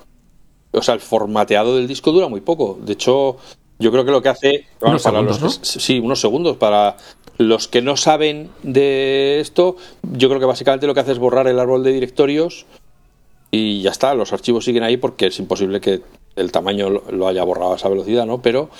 [0.73, 2.79] O sea, el formateado del disco dura muy poco.
[2.83, 3.37] De hecho,
[3.79, 4.67] yo creo que lo que hace.
[4.81, 5.51] Unos segundos, ¿no?
[5.51, 6.97] Sí, unos segundos para
[7.39, 11.47] los que no saben de esto, yo creo que básicamente lo que hace es borrar
[11.49, 12.67] el árbol de directorios
[13.51, 16.01] y ya está, los archivos siguen ahí porque es imposible que
[16.35, 18.41] el tamaño lo haya borrado a esa velocidad, ¿no?
[18.43, 18.71] Pero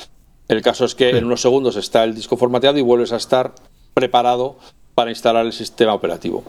[0.48, 3.54] el caso es que en unos segundos está el disco formateado y vuelves a estar
[3.94, 4.56] preparado
[4.94, 6.42] para instalar el sistema operativo.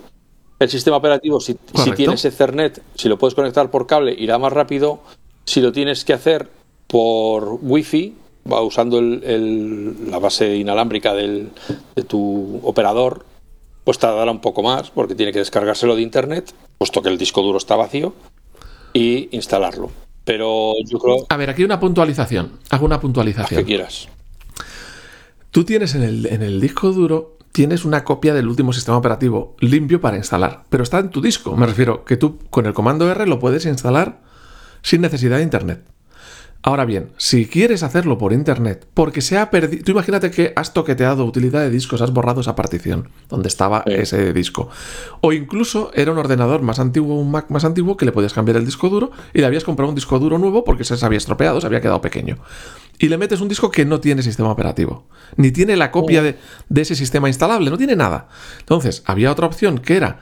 [0.59, 4.51] El sistema operativo, si, si tienes Ethernet, si lo puedes conectar por cable, irá más
[4.51, 5.01] rápido.
[5.45, 6.49] Si lo tienes que hacer
[6.87, 8.15] por Wi-Fi,
[8.51, 11.49] va usando la base inalámbrica del,
[11.95, 13.25] de tu operador,
[13.83, 17.41] pues tardará un poco más porque tiene que descargárselo de internet, puesto que el disco
[17.41, 18.13] duro está vacío,
[18.93, 19.91] y instalarlo.
[20.23, 21.25] Pero yo creo.
[21.29, 22.59] A ver, aquí una puntualización.
[22.69, 23.59] Hago una puntualización.
[23.59, 24.09] que quieras.
[25.51, 29.55] Tú tienes en el, en el disco duro, tienes una copia del último sistema operativo
[29.59, 31.55] limpio para instalar, pero está en tu disco.
[31.55, 34.19] Me refiero que tú con el comando R lo puedes instalar
[34.81, 35.83] sin necesidad de internet.
[36.67, 39.85] Ahora bien, si quieres hacerlo por internet, porque se ha perdido.
[39.85, 44.33] Tú imagínate que has toqueteado utilidad de discos, has borrado esa partición donde estaba ese
[44.33, 44.67] disco.
[45.21, 48.57] O incluso era un ordenador más antiguo, un Mac más antiguo, que le podías cambiar
[48.57, 51.61] el disco duro y le habías comprado un disco duro nuevo porque se había estropeado,
[51.61, 52.37] se había quedado pequeño.
[52.99, 56.37] Y le metes un disco que no tiene sistema operativo, ni tiene la copia de,
[56.67, 58.27] de ese sistema instalable, no tiene nada.
[58.59, 60.19] Entonces, había otra opción que era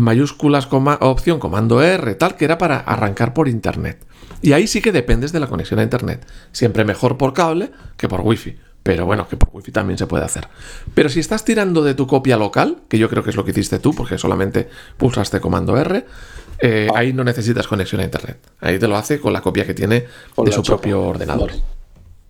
[0.00, 4.04] mayúsculas, opción, comando R, tal, que era para arrancar por internet.
[4.42, 6.26] Y ahí sí que dependes de la conexión a internet.
[6.52, 8.56] Siempre mejor por cable que por wifi.
[8.82, 10.46] Pero bueno, que por wifi también se puede hacer.
[10.94, 13.50] Pero si estás tirando de tu copia local, que yo creo que es lo que
[13.50, 16.06] hiciste tú, porque solamente pulsaste comando R,
[16.60, 18.38] eh, ahí no necesitas conexión a internet.
[18.60, 20.06] Ahí te lo hace con la copia que tiene
[20.36, 21.50] de su propio ordenador.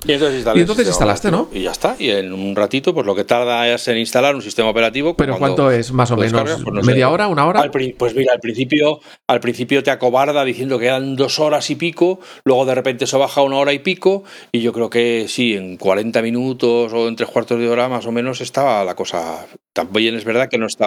[0.06, 1.48] Y entonces, Y sistema instalaste, ¿no?
[1.52, 1.96] Y ya está.
[1.98, 5.16] Y en un ratito, pues lo que tarda es en instalar un sistema operativo.
[5.16, 6.62] Pero cuando ¿cuánto es más o menos?
[6.62, 6.86] pues no sé.
[6.86, 7.26] ¿Media hora?
[7.28, 7.60] ¿Una hora?
[7.60, 11.76] Al pues mira, al principio, al principio te acobarda diciendo que eran dos horas y
[11.76, 15.26] pico, luego de repente eso baja a una hora y pico, y yo creo que
[15.28, 18.94] sí, en 40 minutos o en tres cuartos de hora más o menos estaba la
[18.94, 19.46] cosa.
[19.72, 20.86] También es verdad que no está,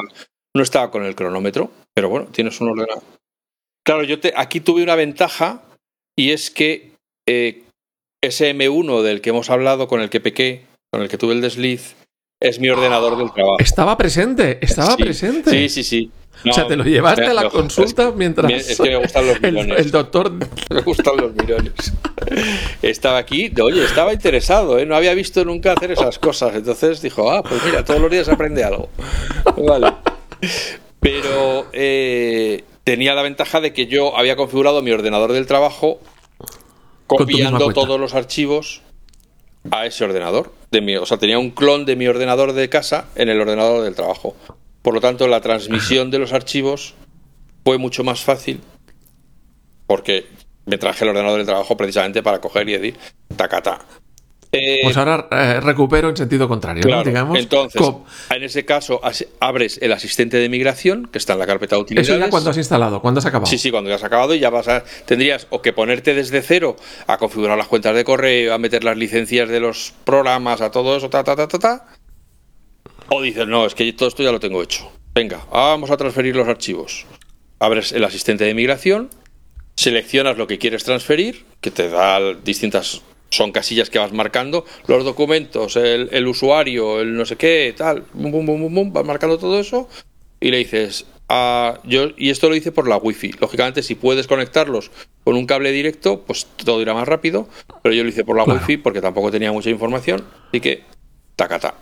[0.55, 3.03] no estaba con el cronómetro, pero bueno, tienes un ordenador.
[3.85, 5.63] Claro, yo te, aquí tuve una ventaja
[6.15, 6.91] y es que
[7.27, 7.63] eh,
[8.21, 11.41] ese M1 del que hemos hablado, con el que pequé, con el que tuve el
[11.41, 11.95] desliz,
[12.41, 13.57] es mi ordenador del trabajo.
[13.59, 15.49] Estaba presente, estaba Sí, presente.
[15.51, 16.11] Sí, sí, sí.
[16.49, 19.35] o sea, te lo llevaste a la no, consulta mientras es que me gustan los
[19.43, 19.79] el, millones.
[19.79, 20.31] el doctor...
[20.69, 21.73] Me gustan los mirones.
[22.81, 24.85] Estaba aquí, oye, estaba interesado, ¿eh?
[24.85, 26.55] no había visto nunca hacer esas cosas.
[26.55, 28.89] Entonces dijo, ah, pues mira, todos los días aprende algo.
[29.57, 29.93] Vale.
[31.01, 35.99] Pero eh, tenía la ventaja de que yo había configurado mi ordenador del trabajo
[37.17, 38.81] copiando todos los archivos
[39.71, 40.53] a ese ordenador.
[40.71, 43.83] De mi, o sea, tenía un clon de mi ordenador de casa en el ordenador
[43.83, 44.35] del trabajo.
[44.81, 46.93] Por lo tanto, la transmisión de los archivos
[47.65, 48.61] fue mucho más fácil
[49.87, 50.27] porque
[50.65, 52.97] me traje el ordenador del trabajo precisamente para coger y decir
[53.35, 53.79] tacata.
[54.51, 57.37] Eh, Pues ahora eh, recupero en sentido contrario, Digamos.
[57.37, 57.79] entonces,
[58.31, 61.83] en ese caso, as- abres el asistente de migración que está en la carpeta de
[61.83, 62.09] utilidades.
[62.09, 63.45] Eso ya cuando has instalado, cuando has acabado.
[63.49, 64.83] Sí, sí, cuando ya has acabado y ya vas a.
[65.05, 68.97] Tendrías o que ponerte desde cero a configurar las cuentas de correo, a meter las
[68.97, 71.85] licencias de los programas, a todo eso, ta, ta, ta, ta, ta.
[73.09, 74.91] O dices, no, es que todo esto ya lo tengo hecho.
[75.13, 77.05] Venga, vamos a transferir los archivos.
[77.59, 79.09] Abres el asistente de migración,
[79.75, 83.01] seleccionas lo que quieres transferir, que te da distintas.
[83.31, 88.03] Son casillas que vas marcando, los documentos, el, el usuario, el no sé qué, tal,
[88.13, 89.87] bum, bum, bum, bum, bum, vas marcando todo eso
[90.39, 93.33] y le dices, ah, yo, y esto lo hice por la wifi.
[93.39, 94.89] Lógicamente, si puedes conectarlos
[95.23, 97.47] con un cable directo, pues todo irá más rápido,
[97.83, 98.59] pero yo lo hice por la Claro.
[98.61, 100.83] wifi porque tampoco tenía mucha información, así que
[101.35, 101.75] tacata.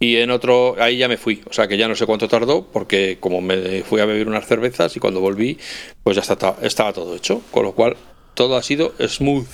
[0.00, 2.64] Y en otro, ahí ya me fui, o sea que ya no sé cuánto tardó,
[2.64, 5.58] porque como me fui a beber unas cervezas y cuando volví,
[6.02, 7.96] pues ya está, estaba todo hecho, con lo cual
[8.34, 9.46] todo ha sido smooth.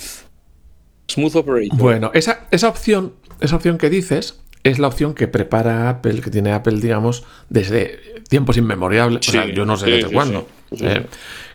[1.07, 1.77] Smooth operator.
[1.77, 6.31] Bueno, esa, esa opción, esa opción que dices es la opción que prepara Apple, que
[6.31, 9.27] tiene Apple, digamos, desde tiempos inmemoriales.
[9.27, 10.47] o sea, yo no sé sí, desde sí, cuándo.
[10.79, 11.05] eh,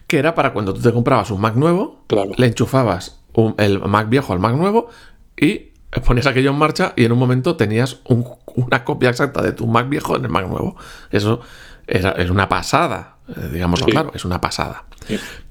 [0.06, 2.30] que era para cuando tú te comprabas un Mac nuevo, Claro.
[2.36, 4.88] le enchufabas un- el Mac viejo al Mac nuevo
[5.36, 5.70] y
[6.06, 9.66] ponías aquello en marcha y en un momento tenías un- una copia exacta de tu
[9.66, 10.76] Mac viejo en el Mac nuevo.
[11.10, 11.40] Eso
[11.88, 13.90] era, es una pasada, eh, digámoslo Sí.
[13.92, 14.84] claro, es una pasada.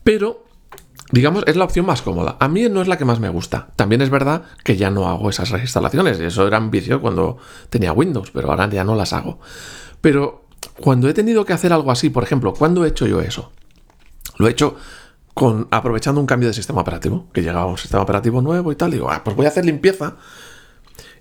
[0.04, 0.46] Pero,
[1.12, 2.38] digamos, es la opción más cómoda.
[2.40, 3.70] A mí no es la que más me gusta.
[3.76, 6.20] También es verdad que ya no hago esas reinstalaciones.
[6.20, 7.38] Eso era un vicio cuando
[7.70, 9.40] tenía Windows, pero ahora ya no las hago.
[10.02, 10.46] Pero
[10.80, 13.52] cuando he tenido que hacer algo así, por ejemplo, ¿cuándo he hecho yo eso?
[14.38, 14.76] Lo he hecho
[15.34, 18.92] con, aprovechando un cambio de sistema operativo, que llegaba un sistema operativo nuevo y tal.
[18.92, 20.16] Digo, ah, pues voy a hacer limpieza.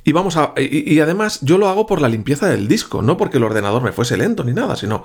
[0.05, 0.55] Y vamos a.
[0.57, 3.83] Y, y además, yo lo hago por la limpieza del disco, no porque el ordenador
[3.83, 5.03] me fuese lento ni nada, sino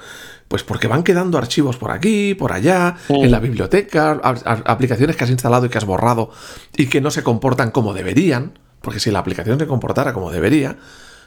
[0.48, 5.16] pues porque van quedando archivos por aquí, por allá, en la biblioteca, a- a- aplicaciones
[5.16, 6.30] que has instalado y que has borrado
[6.78, 8.60] y que no se comportan como deberían.
[8.82, 10.78] Porque si la aplicación se comportara como debería,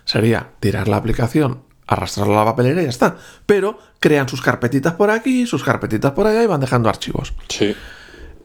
[0.04, 3.16] sería tirar la aplicación, arrastrarla a la papelera y ya está.
[3.46, 7.32] Pero crean sus carpetitas por aquí, sus carpetitas por allá y van dejando archivos.
[7.48, 7.74] Sí.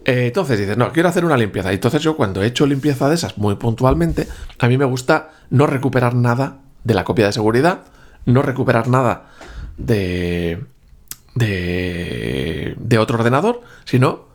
[0.05, 1.71] Eh, entonces dices, no, quiero hacer una limpieza.
[1.71, 4.27] Y Entonces yo cuando he hecho limpieza de esas muy puntualmente,
[4.59, 7.83] a mí me gusta no recuperar nada de la copia de seguridad,
[8.25, 9.29] no recuperar nada
[9.77, 10.63] de,
[11.35, 14.25] de, de otro ordenador, sino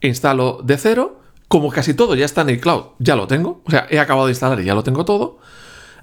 [0.00, 3.86] instalo de cero, como casi todo ya está en iCloud, ya lo tengo, o sea,
[3.90, 5.38] he acabado de instalar y ya lo tengo todo.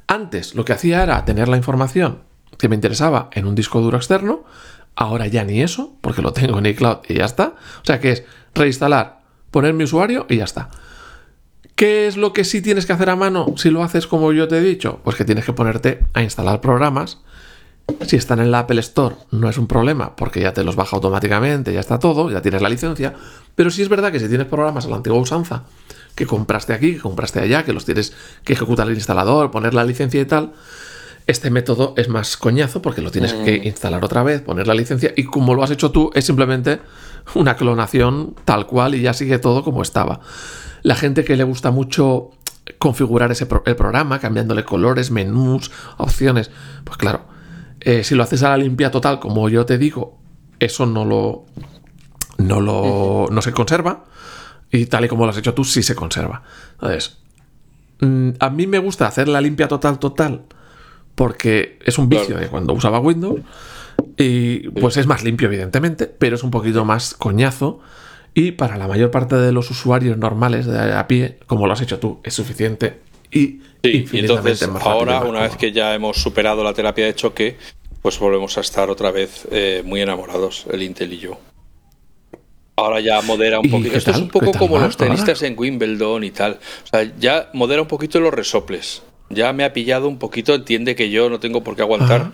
[0.08, 2.20] Antes lo que hacía era tener la información
[2.58, 4.44] que me interesaba en un disco duro externo,
[4.96, 7.56] ahora ya ni eso, porque lo tengo en iCloud y ya está.
[7.82, 8.24] O sea que es
[8.54, 10.70] reinstalar, poner mi usuario y ya está.
[11.76, 14.48] ¿Qué es lo que sí tienes que hacer a mano si lo haces como yo
[14.48, 15.00] te he dicho?
[15.04, 17.20] Pues que tienes que ponerte a instalar programas.
[18.06, 20.96] Si están en la Apple Store no es un problema porque ya te los baja
[20.96, 23.16] automáticamente, ya está todo, ya tienes la licencia.
[23.56, 25.64] Pero sí es verdad que si tienes programas a la antigua usanza,
[26.16, 29.84] que compraste aquí, que compraste allá, que los tienes que ejecutar el instalador, poner la
[29.84, 30.54] licencia y tal,
[31.28, 35.14] este método es más coñazo porque lo tienes que instalar otra vez, poner la licencia
[35.16, 36.80] y como lo has hecho tú es simplemente
[37.36, 40.20] una clonación tal cual y ya sigue todo como estaba.
[40.84, 42.32] La gente que le gusta mucho
[42.80, 46.50] configurar ese pro- el programa, cambiándole colores, menús, opciones,
[46.84, 47.26] pues claro,
[47.80, 50.18] eh, si lo haces a la limpia total, como yo te digo,
[50.60, 51.46] eso no lo,
[52.38, 54.06] no lo, no se conserva
[54.72, 56.44] y tal y como lo has hecho tú, sí se conserva.
[56.74, 57.18] Entonces,
[58.00, 60.44] mm, a mí me gusta hacer la limpia total total
[61.16, 62.42] porque es un vicio Claro.
[62.42, 63.42] de cuando usaba Windows
[64.18, 67.80] y pues es más limpio evidentemente, pero es un poquito más coñazo
[68.34, 71.82] Y para la mayor parte de los usuarios normales de a pie, como lo has
[71.82, 73.00] hecho tú, es suficiente
[73.32, 77.58] y Sí, y entonces ahora, una vez que ya hemos superado la terapia de choque,
[78.04, 81.40] pues volvemos a estar otra vez eh, muy enamorados, el Intel y yo.
[82.76, 83.98] Ahora ya modera un poquito.
[83.98, 86.60] Esto es un poco como los tenistas en Wimbledon y tal.
[86.84, 89.02] O sea, ya modera un poquito los resoples.
[89.34, 92.32] Ya me ha pillado un poquito, entiende que yo no tengo por qué aguantar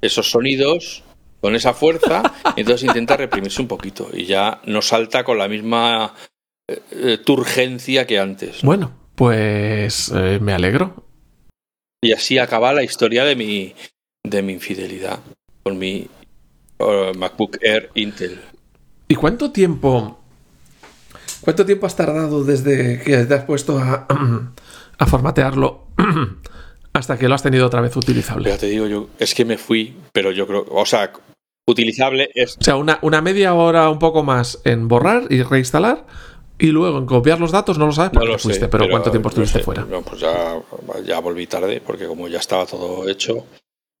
[0.00, 1.02] esos sonidos
[1.40, 2.22] con esa fuerza,
[2.56, 6.14] entonces intenta reprimirse un poquito y ya no salta con la misma
[6.68, 8.62] eh, eh, turgencia que antes.
[8.62, 11.04] Bueno, pues eh, me alegro.
[12.02, 13.74] Y así acaba la historia de mi,
[14.24, 15.20] de mi infidelidad
[15.62, 16.08] con mi
[17.16, 18.40] MacBook Air Intel.
[19.08, 20.20] ¿Y cuánto tiempo...
[21.40, 24.06] ¿Cuánto tiempo has tardado desde que te has puesto a,
[24.98, 25.86] a formatearlo
[26.92, 28.48] hasta que lo has tenido otra vez utilizable?
[28.48, 31.12] Ya te digo yo, es que me fui, pero yo creo, o sea,
[31.66, 32.56] utilizable es...
[32.58, 36.06] O sea, una, una media hora un poco más en borrar y reinstalar
[36.58, 39.60] y luego en copiar los datos, no lo sabes, no fuiste, pero, ¿cuánto tiempo estuviste
[39.60, 39.84] fuera?
[39.84, 40.58] No, pues ya,
[41.04, 43.44] ya volví tarde, porque como ya estaba todo hecho.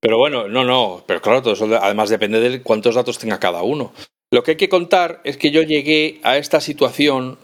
[0.00, 3.62] Pero bueno, no, no, pero claro, todo eso además depende de cuántos datos tenga cada
[3.62, 3.92] uno.
[4.32, 7.38] Lo que hay que contar es que yo llegué a esta situación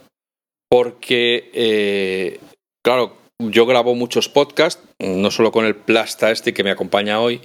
[0.70, 2.40] porque, eh,
[2.82, 3.16] claro,
[3.50, 7.40] yo grabo muchos podcasts, no solo con el Plasta este que me acompaña hoy,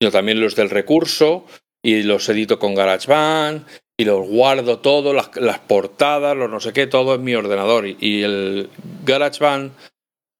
[0.00, 1.46] sino también los del recurso
[1.82, 3.66] y los edito con GarageBand
[3.98, 7.86] y los guardo todo, las, portadas, los no sé qué, todo en mi ordenador.
[7.86, 8.70] Y, y el
[9.04, 9.72] GarageBand,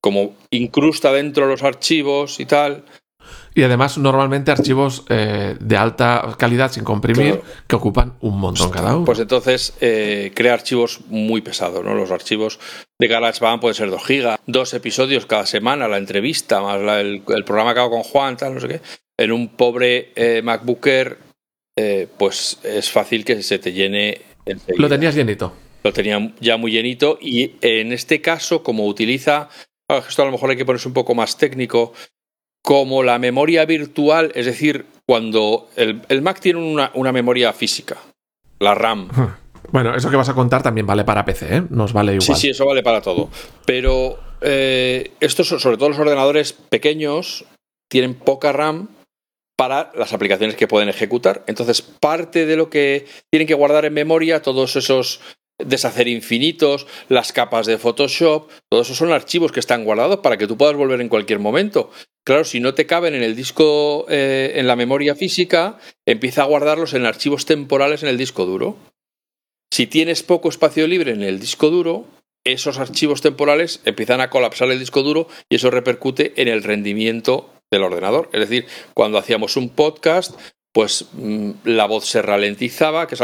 [0.01, 2.85] como incrusta dentro los archivos y tal,
[3.55, 8.97] y además, normalmente archivos eh, de alta calidad sin comprimir que ocupan un montón cada
[8.97, 9.05] uno.
[9.05, 11.95] Pues entonces eh, crea archivos muy pesados, ¿no?
[11.95, 12.61] Los archivos
[12.99, 17.75] de GarageBand pueden ser 2 gigas, dos episodios cada semana, la entrevista, más el, programa
[17.75, 18.81] que hago con Juan, tal, no sé qué.
[19.19, 21.19] En un pobre eh, MacBooker,
[22.19, 24.21] pues es fácil que se te llene.
[24.77, 25.55] Lo tenías llenito.
[25.83, 29.49] Lo tenía ya muy llenito y en este caso, como utiliza
[29.99, 31.93] esto a lo mejor hay que ponerse un poco más técnico
[32.63, 37.97] como la memoria virtual, es decir, cuando el, Mac tiene una, memoria física,
[38.59, 39.09] la RAM.
[39.73, 41.63] Bueno, eso que vas a contar también vale para PC, ¿eh?
[41.71, 42.27] Nos vale igual.
[42.27, 43.29] Sí, sí, eso vale para todo.
[43.67, 47.45] Pero eh, estos, sobre todo los ordenadores pequeños,
[47.89, 48.89] tienen poca RAM
[49.57, 51.45] para las aplicaciones que pueden ejecutar.
[51.47, 55.21] Entonces, parte de lo que tienen que guardar en memoria, todos esos
[55.65, 60.47] deshacer infinitos, las capas de Photoshop, todos esos son archivos que están guardados para que
[60.47, 61.91] tú puedas volver en cualquier momento.
[62.25, 66.47] Claro, si no te caben en el disco, eh, en la memoria física, empieza a
[66.47, 68.77] guardarlos en archivos temporales en el disco duro.
[69.73, 72.07] Si tienes poco espacio libre en el disco duro,
[72.45, 77.51] esos archivos temporales empiezan a colapsar el disco duro y eso repercute en el rendimiento
[77.71, 78.29] del ordenador.
[78.33, 80.39] Es decir, cuando hacíamos un podcast,
[80.73, 83.07] pues mm, la voz se ralentizaba.
[83.07, 83.17] Que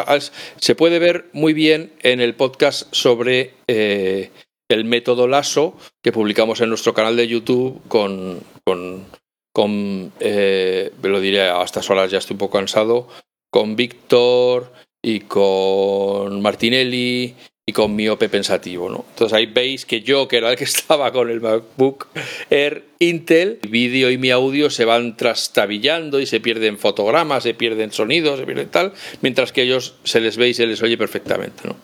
[0.58, 4.30] se puede ver muy bien en el podcast sobre eh,
[4.68, 9.04] el método LASO que publicamos en nuestro canal de YouTube con, con,
[9.52, 13.08] con eh, lo diré a estas horas ya estoy un poco cansado,
[13.50, 17.34] con Víctor y con Martinelli
[17.68, 19.04] y con miope pensativo, ¿no?
[19.10, 22.06] Entonces ahí veis que yo, que era el que estaba con el MacBook
[22.48, 27.54] Air Intel, mi vídeo y mi audio se van trastabillando y se pierden fotogramas, se
[27.54, 30.96] pierden sonidos, se pierden tal, mientras que ellos se les ve y se les oye
[30.96, 31.76] perfectamente, ¿no?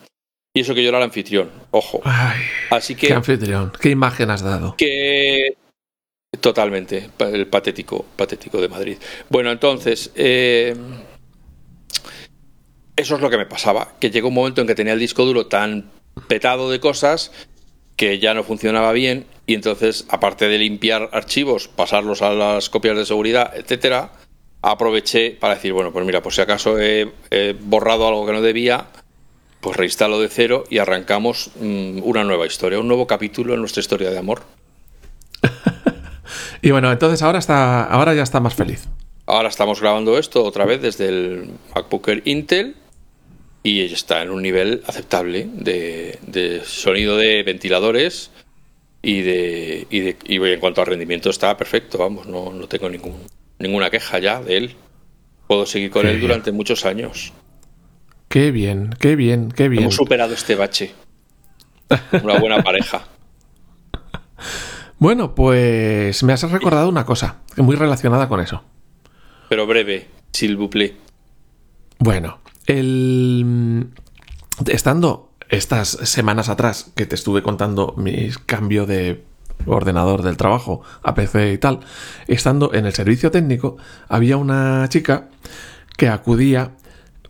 [0.55, 2.03] Y eso que yo era el anfitrión, ojo.
[2.71, 3.09] Así que...
[3.09, 3.73] ¿Qué anfitrión?
[3.81, 4.77] ¿Qué imagen has dado?
[4.77, 5.57] Que...
[6.41, 8.97] Totalmente, el patético, patético de Madrid.
[9.29, 10.13] Bueno, entonces...
[10.15, 10.77] Eh
[12.97, 15.25] eso es lo que me pasaba, que llegó un momento en que tenía el disco
[15.25, 15.91] duro tan
[16.29, 17.33] petado de cosas
[17.97, 22.97] que ya no funcionaba bien y entonces, aparte de limpiar archivos, pasarlos a las copias
[22.97, 24.13] de seguridad, etcétera,
[24.61, 27.13] aproveché para decir, bueno, pues mira, por si acaso he,
[27.61, 28.87] borrado algo que no debía,
[29.61, 33.81] pues reinstalo de cero y arrancamos mm, una nueva historia, un nuevo capítulo en nuestra
[33.81, 34.43] historia de amor.
[36.63, 38.87] y bueno, entonces ahora está, ahora ya está más feliz.
[39.27, 42.82] Ahora estamos grabando esto otra vez desde el MacBook Intel
[43.63, 48.31] y está en un nivel aceptable de, sonido de ventiladores
[49.03, 52.89] y de, y de y en cuanto a rendimiento está perfecto, vamos, no, no tengo
[52.89, 53.19] ningún,
[53.59, 54.77] ninguna queja ya de él.
[55.47, 57.33] Puedo seguir con él durante muchos años.
[58.29, 59.83] Qué bien, qué bien, qué bien.
[59.83, 60.93] Hemos superado este bache.
[62.23, 63.07] Una buena pareja.
[64.99, 68.63] Bueno, pues me has recordado una cosa muy relacionada con eso.
[69.49, 70.95] Pero breve, s'il vous plaît.
[71.99, 73.89] Bueno, el...
[74.67, 79.25] Estando estas semanas atrás que te estuve contando mi cambio de
[79.67, 81.81] ordenador del trabajo a PC y tal,
[82.27, 83.77] estando en el servicio técnico,
[84.09, 85.29] había una chica
[85.97, 86.73] que acudía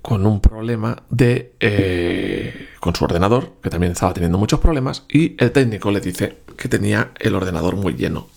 [0.02, 1.54] con un problema de...
[1.60, 6.38] Eh, con su ordenador, que también estaba teniendo muchos problemas, y el técnico le dice
[6.56, 8.28] que tenía el ordenador muy lleno.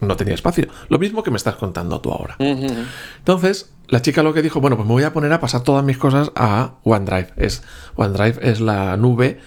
[0.00, 0.68] No tenía espacio.
[0.88, 2.36] Lo mismo que me estás contando tú ahora.
[2.38, 5.84] Entonces, la chica lo que dijo, bueno, pues me voy a poner a pasar todas
[5.84, 7.28] mis cosas a OneDrive.
[7.36, 7.62] Es,
[7.96, 9.38] OneDrive es la nube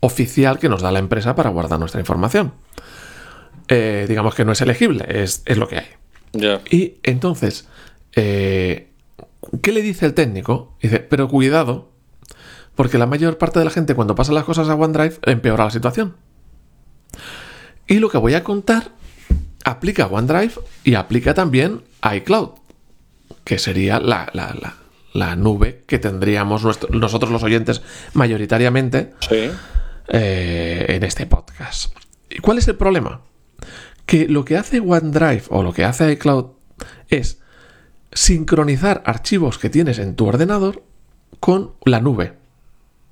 [0.00, 2.52] oficial que nos da la empresa para guardar nuestra información.
[3.68, 6.60] Eh, digamos que no es elegible, es, lo que hay.
[6.70, 7.68] Y entonces,
[8.14, 8.90] eh,
[9.62, 10.76] ¿qué le dice el técnico?
[10.82, 11.90] Dice, pero cuidado,
[12.74, 15.70] porque la mayor parte de la gente cuando pasa las cosas a OneDrive empeora la
[15.70, 16.16] situación.
[17.86, 18.90] Y lo que voy a contar
[19.64, 22.50] aplica a OneDrive y aplica también a iCloud,
[23.44, 27.82] que sería la, nube que tendríamos nosotros los oyentes
[28.14, 29.12] mayoritariamente
[30.08, 31.96] eh, en este podcast.
[32.30, 33.22] ¿Y cuál es el problema?
[34.06, 36.46] Que lo que hace OneDrive o lo que hace iCloud
[37.08, 37.40] es
[38.12, 40.82] sincronizar archivos que tienes en tu ordenador
[41.40, 42.34] con la nube.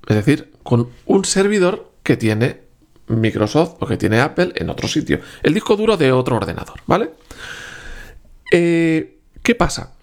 [0.08, 2.62] Es decir, con un servidor que tiene
[3.08, 5.20] Microsoft o que tiene Apple en otro sitio.
[5.42, 7.10] El disco duro de otro ordenador, ¿vale?
[8.50, 9.94] Eh, ¿Qué pasa?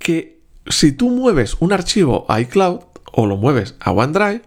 [0.00, 2.80] Que si tú mueves un archivo a iCloud
[3.12, 4.42] o lo mueves a OneDrive,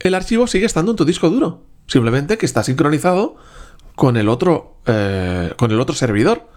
[0.00, 1.62] el archivo sigue estando en tu disco duro.
[1.88, 3.36] Simplemente que está sincronizado
[3.96, 6.48] con el otro, eh, con el otro servidor.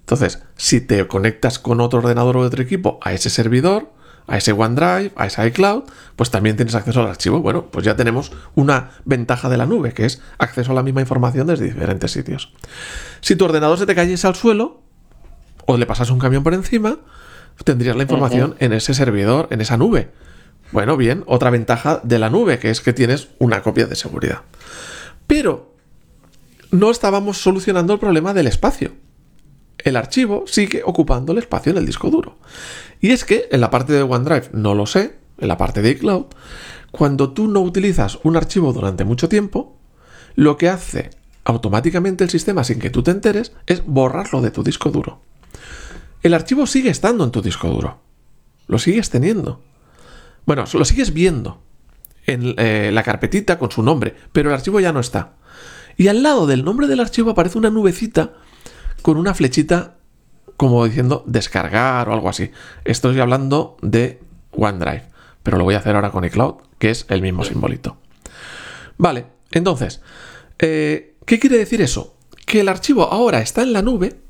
[0.00, 3.92] Entonces, si te conectas con otro ordenador o otro equipo a ese servidor,
[4.26, 5.84] a ese OneDrive, a ese iCloud,
[6.16, 7.40] pues también tienes acceso al archivo.
[7.40, 11.00] Bueno, pues ya tenemos una ventaja de la nube, que es acceso a la misma
[11.00, 12.52] información desde diferentes sitios.
[13.20, 14.82] Si tu ordenador se te cayese al suelo,
[15.68, 16.98] o le pasas un camión por encima,
[17.62, 20.10] tendrías la información en ese servidor, en esa nube.
[20.72, 24.42] Bueno, bien, otra ventaja de la nube, que es que tienes una copia de seguridad.
[25.26, 25.74] Pero
[26.70, 28.92] no estábamos solucionando el problema del espacio
[29.84, 32.38] el archivo sigue ocupando el espacio en el disco duro.
[33.00, 35.90] Y es que en la parte de OneDrive, no lo sé, en la parte de
[35.90, 36.26] iCloud,
[36.90, 39.76] cuando tú no utilizas un archivo durante mucho tiempo,
[40.34, 41.10] lo que hace
[41.44, 45.20] automáticamente el sistema sin que tú te enteres es borrarlo de tu disco duro.
[46.28, 48.02] El archivo sigue estando en tu disco duro.
[48.66, 49.62] Lo sigues teniendo.
[50.44, 51.62] Bueno, lo sigues viendo
[52.26, 55.36] en eh, la carpetita con su nombre, pero el archivo ya no está.
[55.96, 58.34] Y al lado del nombre del archivo aparece una nubecita
[59.00, 59.96] con una flechita
[60.58, 62.50] como diciendo descargar o algo así.
[62.84, 65.08] Estoy hablando de OneDrive,
[65.42, 67.96] pero lo voy a hacer ahora con iCloud, que es el mismo simbolito.
[68.98, 70.02] Vale, entonces,
[70.58, 72.18] eh, ¿qué quiere decir eso?
[72.44, 74.27] Que el archivo ahora está en la nube,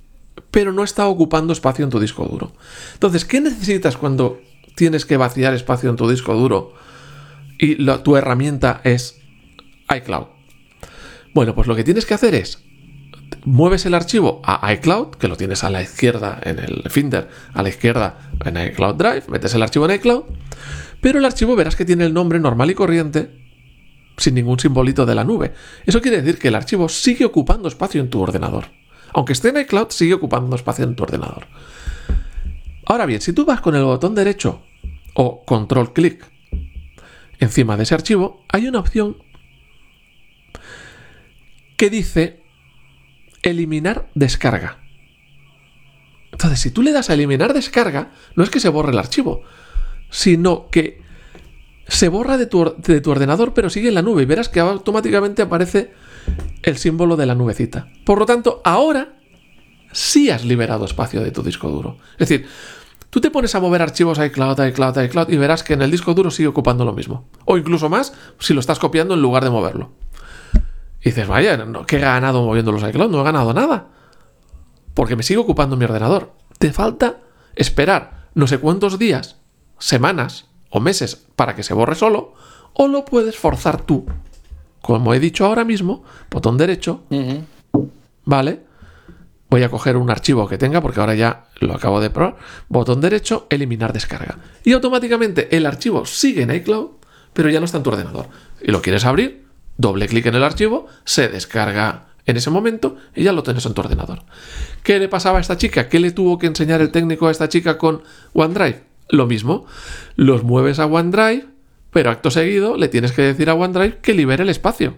[0.51, 2.53] pero no está ocupando espacio en tu disco duro.
[2.95, 4.41] Entonces, ¿qué necesitas cuando
[4.75, 6.75] tienes que vaciar espacio en tu disco duro
[7.59, 9.21] y tu herramienta es
[9.95, 10.27] iCloud?
[11.35, 12.65] Bueno, pues lo que tienes que hacer es
[13.45, 17.63] mueves el archivo a iCloud, que lo tienes a la izquierda en el Finder, a
[17.63, 20.25] la izquierda en iCloud Drive, metes el archivo en iCloud,
[21.01, 23.31] pero el archivo verás que tiene el nombre normal y corriente
[24.17, 25.53] sin ningún simbolito de la nube.
[25.87, 28.67] Eso quiere decir que el archivo sigue ocupando espacio en tu ordenador.
[29.15, 31.47] Aunque esté en iCloud, sigue ocupando espacio en tu ordenador.
[32.87, 34.63] Ahora bien, si tú vas con el botón derecho
[35.15, 36.31] o control clic
[37.39, 39.17] encima de ese archivo, hay una opción
[41.77, 42.43] que dice
[43.43, 44.79] eliminar descarga.
[46.33, 49.43] Entonces, si tú le das a eliminar descarga, no es que se borre el archivo,
[50.11, 51.03] sino que
[51.87, 54.61] se borra de tu, de tu, ordenador, pero sigue en la nube y verás que
[54.61, 55.93] automáticamente aparece
[56.63, 57.89] el símbolo de la nubecita.
[58.05, 59.17] Por lo tanto, ahora
[59.93, 61.99] sí has liberado espacio de tu disco duro.
[62.19, 62.47] Es decir,
[63.11, 66.15] tú te pones a mover archivos iCloud, iCloud, iCloud y verás que en el disco
[66.15, 67.29] duro sigue ocupando lo mismo.
[67.45, 69.91] O incluso más si lo estás copiando en lugar de moverlo.
[71.01, 73.11] Y dices, vaya, no, ¿qué he ganado moviendo los iCloud?
[73.11, 73.89] No he ganado nada.
[74.95, 76.33] Porque me sigue ocupando mi ordenador.
[76.59, 77.21] Te falta
[77.55, 79.37] esperar no sé cuántos días,
[79.79, 82.35] semanas o meses para que se borre solo,
[82.73, 84.07] o lo puedes forzar tú.
[84.81, 87.03] Como he dicho ahora mismo, botón derecho,
[88.25, 88.61] ¿vale?
[89.51, 92.37] Voy a coger un archivo que tenga, porque ahora ya lo acabo de probar.
[92.69, 94.39] Botón derecho, eliminar descarga.
[94.63, 96.91] Y automáticamente el archivo sigue en iCloud,
[97.33, 98.27] pero ya no está en tu ordenador.
[98.61, 103.25] Y lo quieres abrir, doble clic en el archivo, se descarga en ese momento y
[103.25, 104.23] ya lo tienes en tu ordenador.
[104.83, 105.89] ¿Qué le pasaba a esta chica?
[105.89, 108.03] ¿Qué le tuvo que enseñar el técnico a esta chica con
[108.35, 108.85] OneDrive?
[109.09, 109.65] Lo mismo,
[110.17, 111.47] los mueves a OneDrive,
[111.91, 114.97] pero acto seguido le tienes que decir a OneDrive que libere el espacio.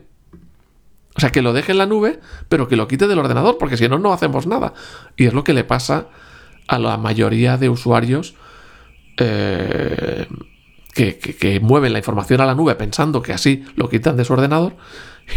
[1.16, 3.76] O sea, que lo deje en la nube, pero que lo quite del ordenador, porque
[3.76, 4.74] si no, no hacemos nada.
[5.16, 6.06] Y es lo que le pasa
[6.66, 8.34] a la mayoría de usuarios
[9.18, 10.26] eh,
[10.94, 14.76] que, mueven la información a la nube pensando que así lo quitan de su ordenador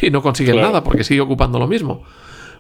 [0.01, 2.03] y no consiguen nada porque sigue ocupando lo mismo.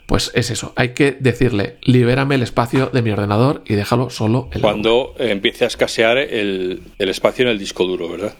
[0.05, 4.49] Pues es eso, hay que decirle, libérame el espacio de mi ordenador y déjalo solo
[4.51, 8.33] en Cuando empiece a escasear el, espacio en el disco duro, ¿verdad?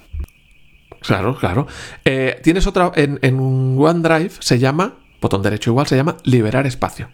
[1.04, 1.68] Claro, claro.
[2.06, 2.92] Eh, tienes otra.
[2.96, 3.38] En, en
[3.78, 7.10] OneDrive se llama, botón derecho igual, se llama liberar espacio.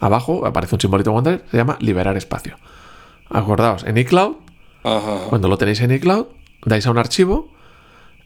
[0.00, 2.56] Abajo aparece un simbolito OneDrive, se llama liberar espacio.
[3.28, 4.36] Acordaos, en iCloud,
[4.84, 5.18] Ajá.
[5.28, 6.26] cuando lo tenéis en iCloud,
[6.64, 7.52] dais a un archivo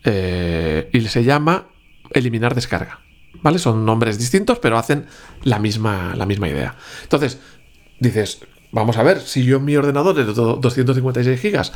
[0.05, 1.66] eh, y se llama
[2.11, 3.01] eliminar descarga.
[3.43, 3.59] ¿Vale?
[3.59, 5.07] Son nombres distintos, pero hacen
[5.43, 6.77] la misma, la misma idea.
[7.03, 7.39] Entonces,
[7.99, 11.72] dices, vamos a ver, si yo en mi ordenador es de do- 256 gigas,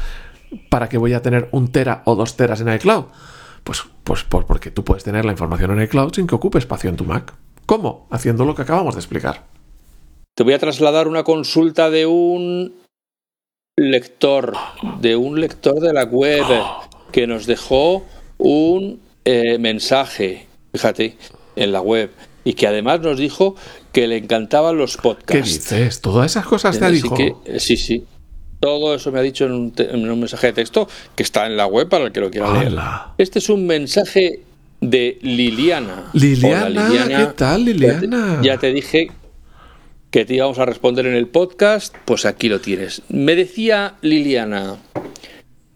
[0.70, 3.05] ¿para qué voy a tener un tera o dos teras en iCloud?
[3.64, 6.88] Pues, pues por- porque tú puedes tener la información en iCloud sin que ocupe espacio
[6.90, 7.34] en tu Mac.
[7.66, 8.07] ¿Cómo?
[8.11, 9.44] Haciendo lo que acabamos de explicar.
[10.34, 12.74] Te voy a trasladar una consulta de un
[13.76, 14.55] lector,
[15.01, 16.44] de un lector de la web
[17.12, 18.05] que nos dejó
[18.38, 21.16] un eh, mensaje, fíjate,
[21.57, 22.11] en la web
[22.44, 23.57] y que además nos dijo
[23.92, 25.44] que le encantaban los ¿Qué podcasts.
[25.70, 26.01] dices?
[26.01, 27.14] Todas esas cosas te dijo.
[27.14, 28.05] que, sí, sí.
[28.61, 31.46] Todo eso me ha dicho en un, te- en un mensaje de texto que está
[31.46, 32.66] en la web para el que lo quiera leer.
[32.68, 33.14] ¡Hala!
[33.18, 34.40] Este es un mensaje
[34.80, 36.11] de Liliana.
[36.12, 38.34] Liliana, Hola, ¿qué tal, Liliana?
[38.36, 39.11] Ya te, ya te dije
[40.11, 43.02] que te íbamos a responder en el podcast, pues aquí lo tienes.
[43.09, 44.76] Me decía Liliana,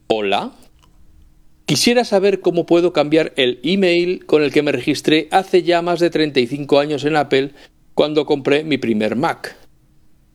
[0.09, 0.53] hola,
[1.67, 6.01] quisiera saber cómo puedo cambiar el email con el que me registré hace ya más
[6.01, 7.51] de 35 años en Apple
[7.95, 9.57] cuando compré mi primer Mac.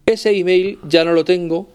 [0.05, 1.69] Ese email ya no lo tengo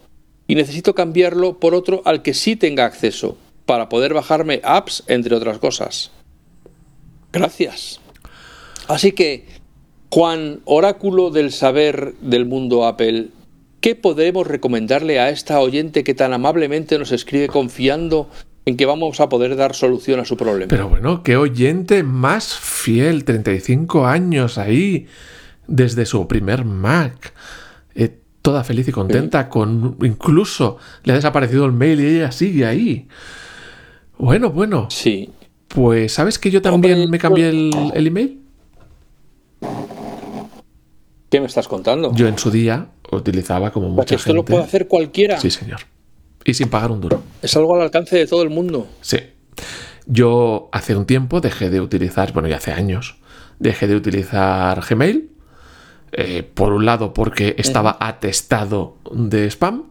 [0.53, 5.35] y necesito cambiarlo por otro al que sí tenga acceso para poder bajarme apps, entre
[5.35, 6.11] otras cosas.
[7.33, 8.03] Gracias.
[8.87, 9.47] Así que,
[10.11, 13.29] Juan, oráculo del saber del mundo Apple,
[13.81, 18.29] ¿qué podremos recomendarle a esta oyente que tan amablemente nos escribe confiando
[18.67, 20.69] en que vamos a poder dar solución a su problema?
[20.69, 25.07] Pero bueno, qué oyente más fiel, 35 años ahí,
[25.67, 27.33] desde su primer Mac.
[27.95, 32.67] Eh, toda feliz y contenta, con incluso le ha desaparecido el mail y ella sigue
[32.67, 33.09] ahí.
[34.19, 35.31] Bueno, bueno, Sí.
[35.69, 38.41] pues ¿sabes que yo también me cambié el, el email?
[41.31, 42.13] ¿Qué me estás contando?
[42.15, 45.39] Yo en su día utilizaba como Porque mucha esto lo puede hacer cualquiera.
[45.41, 45.81] Sí, señor.
[46.45, 47.23] Y sin pagar un duro.
[47.41, 48.87] Es algo al alcance de todo el mundo.
[49.01, 49.19] Sí.
[50.07, 53.17] Yo hace un tiempo dejé de utilizar, bueno, ya hace años,
[53.61, 55.31] dejé de utilizar Gmail.
[56.13, 59.85] Eh, por un lado porque estaba atestado de spam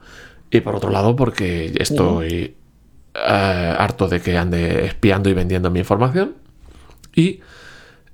[0.52, 2.56] y por otro lado porque estoy
[3.14, 6.36] eh, harto de que ande espiando y vendiendo mi información.
[7.16, 7.40] Y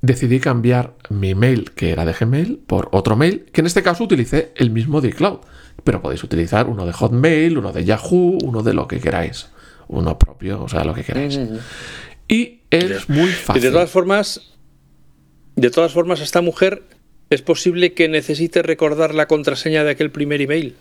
[0.01, 4.03] decidí cambiar mi mail, que era de Gmail, por otro mail, que en este caso
[4.03, 5.39] utilicé el mismo de iCloud.
[5.83, 9.49] Pero podéis utilizar uno de Hotmail, uno de Yahoo, uno de lo que queráis.
[9.87, 11.39] Uno propio, o sea, lo que queráis.
[12.27, 13.61] Y es muy Y fácil.
[13.61, 14.53] de todas formas,
[15.55, 16.83] de todas formas, esta mujer
[17.29, 20.75] es posible que necesite recordar la contraseña de aquel primer email.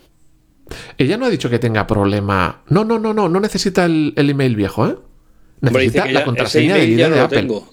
[0.99, 2.63] Ella no ha dicho que tenga problema.
[2.69, 4.97] No, no, no, no, no necesita el, el email viejo, ¿eh?
[5.61, 7.39] Necesita la contraseña de ID de Apple.
[7.41, 7.69] tengo.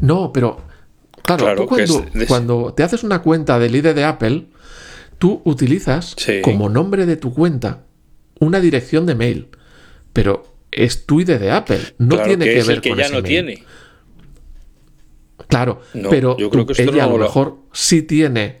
[0.00, 0.62] No, pero
[1.22, 4.46] claro, Claro, tú es cuando, te haces una cuenta del ID de Apple,
[5.18, 6.40] tú utilizas Sí.
[6.42, 7.84] como nombre de tu cuenta
[8.38, 9.48] una dirección de mail,
[10.12, 13.04] pero es tu ID de Apple, no Claro, tiene que ver el que con ya
[13.04, 13.28] ese no mail.
[13.28, 13.64] tiene.
[15.48, 18.60] Claro, No, pero yo creo que ella a no lo lo- mejor sí tiene,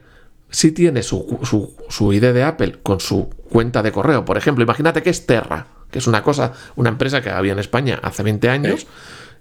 [0.50, 4.24] sí tiene su, su, su ID de Apple con su cuenta de correo.
[4.24, 7.58] Por ejemplo, imagínate que es Terra, que es una cosa, una empresa que había en
[7.58, 8.86] España hace 20 años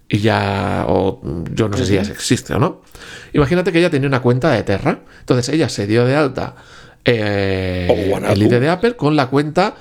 [0.08, 1.22] y ya, o
[1.54, 2.82] yo no sé si ya existe o no.
[3.34, 6.56] Imagínate que ella tenía una cuenta de Terra, entonces ella se dio de alta
[7.04, 7.88] eh,
[8.32, 9.76] el ID de Apple con la cuenta,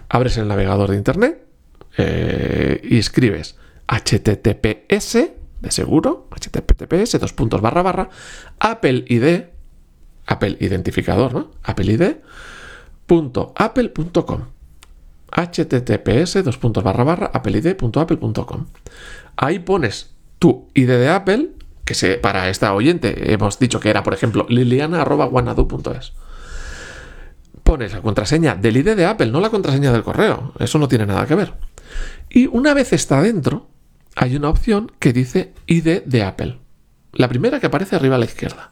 [0.09, 1.50] abres el navegador de internet
[1.97, 5.13] eh, y escribes https
[5.61, 8.09] de seguro, https dos puntos barra barra,
[8.59, 9.43] Apple ID,
[10.25, 11.51] Apple identificador, ¿no?
[11.63, 12.15] Apple ID,
[13.05, 14.41] punto apple.com
[15.31, 18.65] https dos puntos barra barra appleid.apple.com
[19.37, 21.51] ahí pones tu ID de Apple
[21.85, 26.13] que se, para esta oyente hemos dicho que era por ejemplo liliana.wanadu.es
[27.63, 30.51] pones la contraseña del ID de Apple, no la contraseña del correo.
[30.59, 31.53] Eso no tiene nada que ver.
[32.29, 33.67] Y una vez está dentro,
[34.15, 36.57] hay una opción que dice ID de Apple.
[37.13, 38.71] La primera que aparece arriba a la izquierda.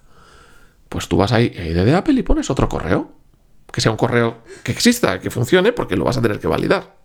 [0.88, 3.12] Pues tú vas ahí a ID de Apple y pones otro correo.
[3.72, 6.96] Que sea un correo que exista, que funcione, porque lo vas a tener que validar.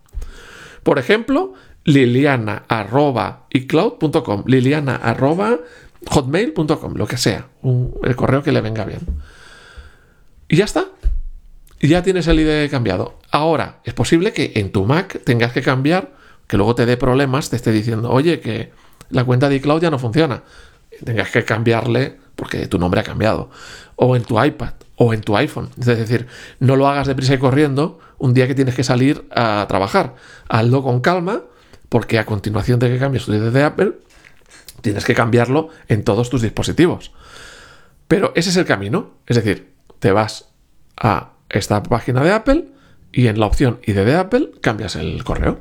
[0.81, 1.53] Por ejemplo,
[1.83, 7.47] liliana.icloud.com, liliana.hotmail.com, lo que sea.
[7.61, 8.99] Un- el correo que le venga bien.
[10.47, 10.85] Y ya está.
[11.87, 13.19] Ya tienes el ID cambiado.
[13.31, 16.13] Ahora, es posible que en tu Mac tengas que cambiar,
[16.47, 18.71] que luego te dé problemas, te esté diciendo, oye, que
[19.09, 20.43] la cuenta de iCloud ya no funciona.
[21.03, 23.49] Tengas que cambiarle porque tu nombre ha cambiado.
[23.95, 25.69] O en tu iPad, o en tu iPhone.
[25.79, 26.27] Es decir,
[26.59, 30.15] no lo hagas deprisa y corriendo un día que tienes que salir a trabajar.
[30.49, 31.43] Hazlo con calma,
[31.89, 33.93] porque a continuación de que cambies tu ID de Apple,
[34.81, 37.11] tienes que cambiarlo en todos tus dispositivos.
[38.07, 39.11] Pero ese es el camino.
[39.27, 40.49] Es decir, te vas
[40.97, 42.65] a esta página de Apple
[43.11, 45.59] y en la opción ID de Apple cambias el correo.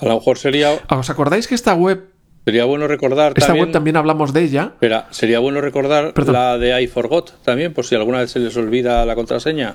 [0.00, 2.04] A lo mejor sería, ¿Os acordáis que esta web,
[2.44, 4.70] sería bueno recordar esta también, web también hablamos de ella?
[4.74, 6.34] Espera, sería bueno recordar Perdón.
[6.34, 9.74] la de I forgot también, por si alguna vez se les olvida la contraseña.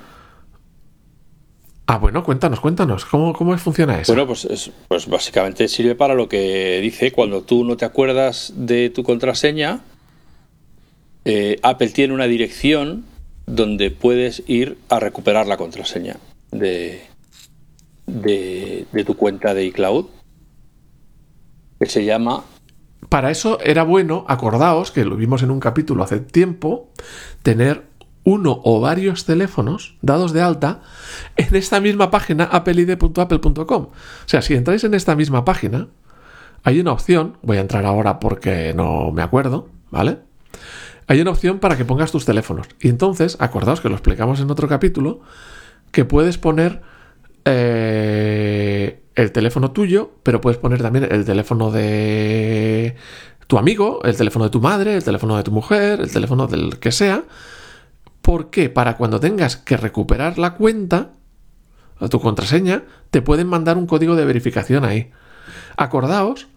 [1.90, 4.12] Ah, bueno, cuéntanos, cuéntanos, ¿cómo, cómo funciona eso?
[4.12, 8.52] Bueno, pues, es- pues básicamente sirve para lo que dice cuando tú no te acuerdas
[8.56, 9.80] de tu contraseña,
[11.24, 13.04] eh, Apple tiene una dirección
[13.48, 16.16] donde puedes ir a recuperar la contraseña
[16.50, 17.00] de,
[18.06, 20.06] de, de tu cuenta de iCloud,
[21.80, 22.44] que se llama
[23.08, 26.90] Para eso era bueno, acordaos, que lo vimos en un capítulo hace tiempo,
[27.42, 27.84] tener
[28.24, 30.82] uno o varios teléfonos dados de alta
[31.36, 33.82] en esta misma página appleid.apple.com.
[33.82, 33.92] O
[34.26, 35.88] sea, si entráis en esta misma página,
[36.62, 40.27] hay una opción, voy a entrar ahora porque no me acuerdo, ¿vale?
[41.08, 42.68] Hay una opción para que pongas tus teléfonos.
[42.80, 45.20] Y entonces, acordaos que lo explicamos en otro capítulo,
[45.90, 46.82] que puedes poner
[47.46, 52.94] eh, el teléfono tuyo, pero puedes poner también el teléfono de
[53.46, 56.78] tu amigo, el teléfono de tu madre, el teléfono de tu mujer, el teléfono del
[56.78, 57.24] que sea.
[58.20, 58.68] ¿Por qué?
[58.68, 61.12] Para cuando tengas que recuperar la cuenta,
[62.10, 65.10] tu contraseña, te pueden mandar un código de verificación ahí.
[65.78, 66.48] Acordaos,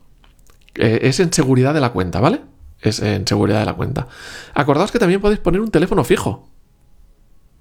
[0.75, 2.41] eh, es en seguridad de la cuenta, ¿vale?
[2.81, 4.07] Es en seguridad de la cuenta.
[4.53, 6.47] Acordaos que también podéis poner un teléfono fijo.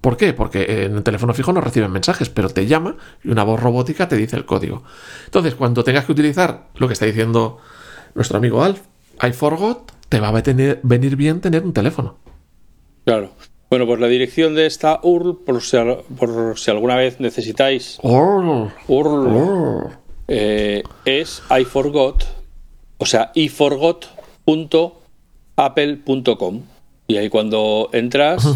[0.01, 0.33] ¿Por qué?
[0.33, 4.09] Porque en el teléfono fijo no reciben mensajes, pero te llama y una voz robótica
[4.09, 4.83] te dice el código.
[5.27, 7.59] Entonces, cuando tengas que utilizar lo que está diciendo
[8.15, 8.81] nuestro amigo Alf,
[9.23, 12.17] I forgot, te va a tener- venir bien tener un teléfono.
[13.05, 13.31] Claro.
[13.69, 17.99] Bueno, pues la dirección de esta URL, por si, al- por si alguna vez necesitáis
[18.03, 19.91] URL, oh.
[20.29, 22.25] eh, es iforgot,
[22.97, 23.31] o sea,
[25.61, 26.63] iforgot.apple.com.
[27.07, 28.47] Y ahí cuando entras,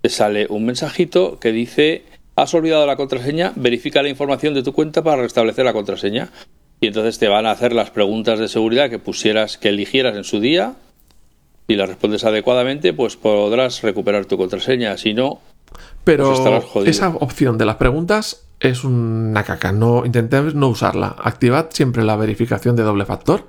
[0.00, 2.04] te sale un mensajito que dice:
[2.36, 6.30] Has olvidado la contraseña, verifica la información de tu cuenta para restablecer la contraseña.
[6.80, 10.24] Y entonces te van a hacer las preguntas de seguridad que pusieras, que eligieras en
[10.24, 10.74] su día.
[11.66, 14.96] Si las respondes adecuadamente, pues podrás recuperar tu contraseña.
[14.98, 15.40] Si no,
[16.04, 16.90] Pero Pues estarás jodido.
[16.90, 19.72] esa opción de las preguntas es una caca.
[19.72, 21.16] No, intentad no usarla.
[21.18, 23.46] Activad siempre la verificación de doble factor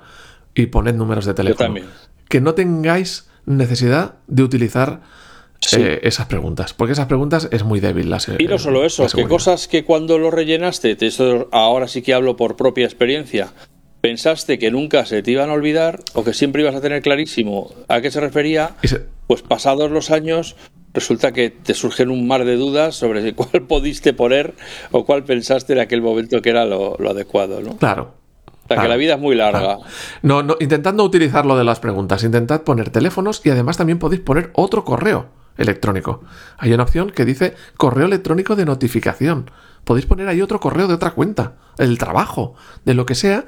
[0.56, 1.64] y poned números de teléfono.
[1.66, 1.86] también.
[2.28, 5.00] Que no tengáis necesidad de utilizar
[5.60, 5.76] Sí.
[5.80, 6.74] eh, esas preguntas.
[6.74, 10.18] Porque esas preguntas es muy débil la Y no solo eso, que cosas que cuando
[10.18, 13.48] lo rellenaste, te- esto ahora sí que hablo por propia experiencia,
[14.00, 17.72] pensaste que nunca se te iban a olvidar o que siempre ibas a tener clarísimo
[17.88, 18.76] a qué se refería,
[19.26, 20.56] pues pasados los años
[20.92, 24.54] resulta que te surgen un mar de dudas sobre cuál pudiste poner
[24.92, 27.76] o cuál pensaste en aquel momento que era lo, lo adecuado, ¿no?
[28.66, 28.82] O Claro.
[28.82, 29.60] sea, que claro, la vida es muy larga.
[29.60, 29.80] claro.
[30.22, 32.22] No, no, intentad no utilizar lo de las preguntas.
[32.24, 36.22] Intentad poner teléfonos y además también podéis poner otro correo electrónico.
[36.58, 39.50] Hay una opción que dice correo electrónico de notificación.
[39.84, 42.54] Podéis poner ahí otro correo de otra cuenta, el trabajo,
[42.84, 43.44] de lo que sea.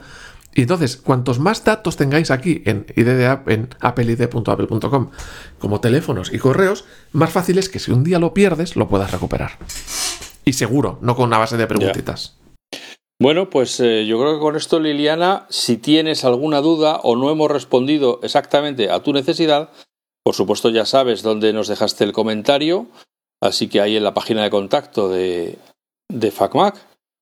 [0.54, 3.08] Y entonces, cuantos más datos tengáis aquí en, ID
[3.48, 5.10] en appleid.apple.com
[5.58, 9.10] como teléfonos y correos, más fácil es que si un día lo pierdes, lo puedas
[9.10, 9.52] recuperar.
[10.44, 12.37] Y seguro, no con una base de preguntitas.
[13.20, 17.30] Bueno, pues eh, yo creo que con esto, Liliana, si tienes alguna duda o no
[17.30, 19.70] hemos respondido exactamente a tu necesidad,
[20.24, 22.86] por supuesto ya sabes dónde nos dejaste el comentario,
[23.42, 25.58] así que ahí en la página de contacto de,
[26.08, 26.76] de FacMac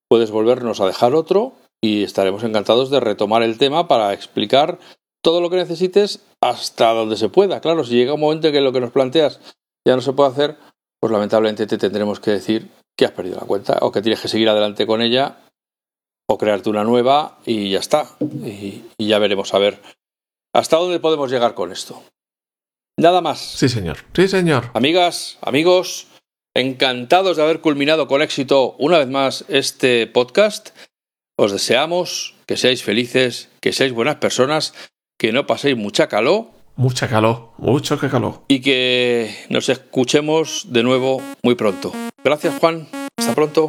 [0.06, 4.78] puedes volvernos a dejar otro y estaremos encantados de retomar el tema para explicar
[5.22, 7.62] todo lo que necesites hasta donde se pueda.
[7.62, 9.40] Claro, si llega un momento en que lo que nos planteas
[9.86, 10.56] ya no se puede hacer,
[11.00, 12.68] pues lamentablemente te tendremos que decir
[12.98, 15.38] que has perdido la cuenta o que tienes que seguir adelante con ella
[16.26, 18.06] o crearte una nueva y ya está.
[18.20, 19.80] Y, ya veremos a ver
[20.52, 22.02] hasta dónde podemos llegar con esto.
[22.98, 23.38] Nada más.
[23.38, 23.98] Sí, señor.
[24.14, 24.70] Sí, señor.
[24.74, 26.08] Amigas, amigos,
[26.54, 30.70] encantados de haber culminado con éxito una vez más este podcast.
[31.36, 34.72] Os deseamos que seáis felices, que seáis buenas personas,
[35.18, 36.46] que no paséis mucha calor.
[36.76, 38.42] Mucha calor, mucho que calor.
[38.48, 41.92] Y que nos escuchemos de nuevo muy pronto.
[42.24, 43.66] Gracias Juan, hasta pronto.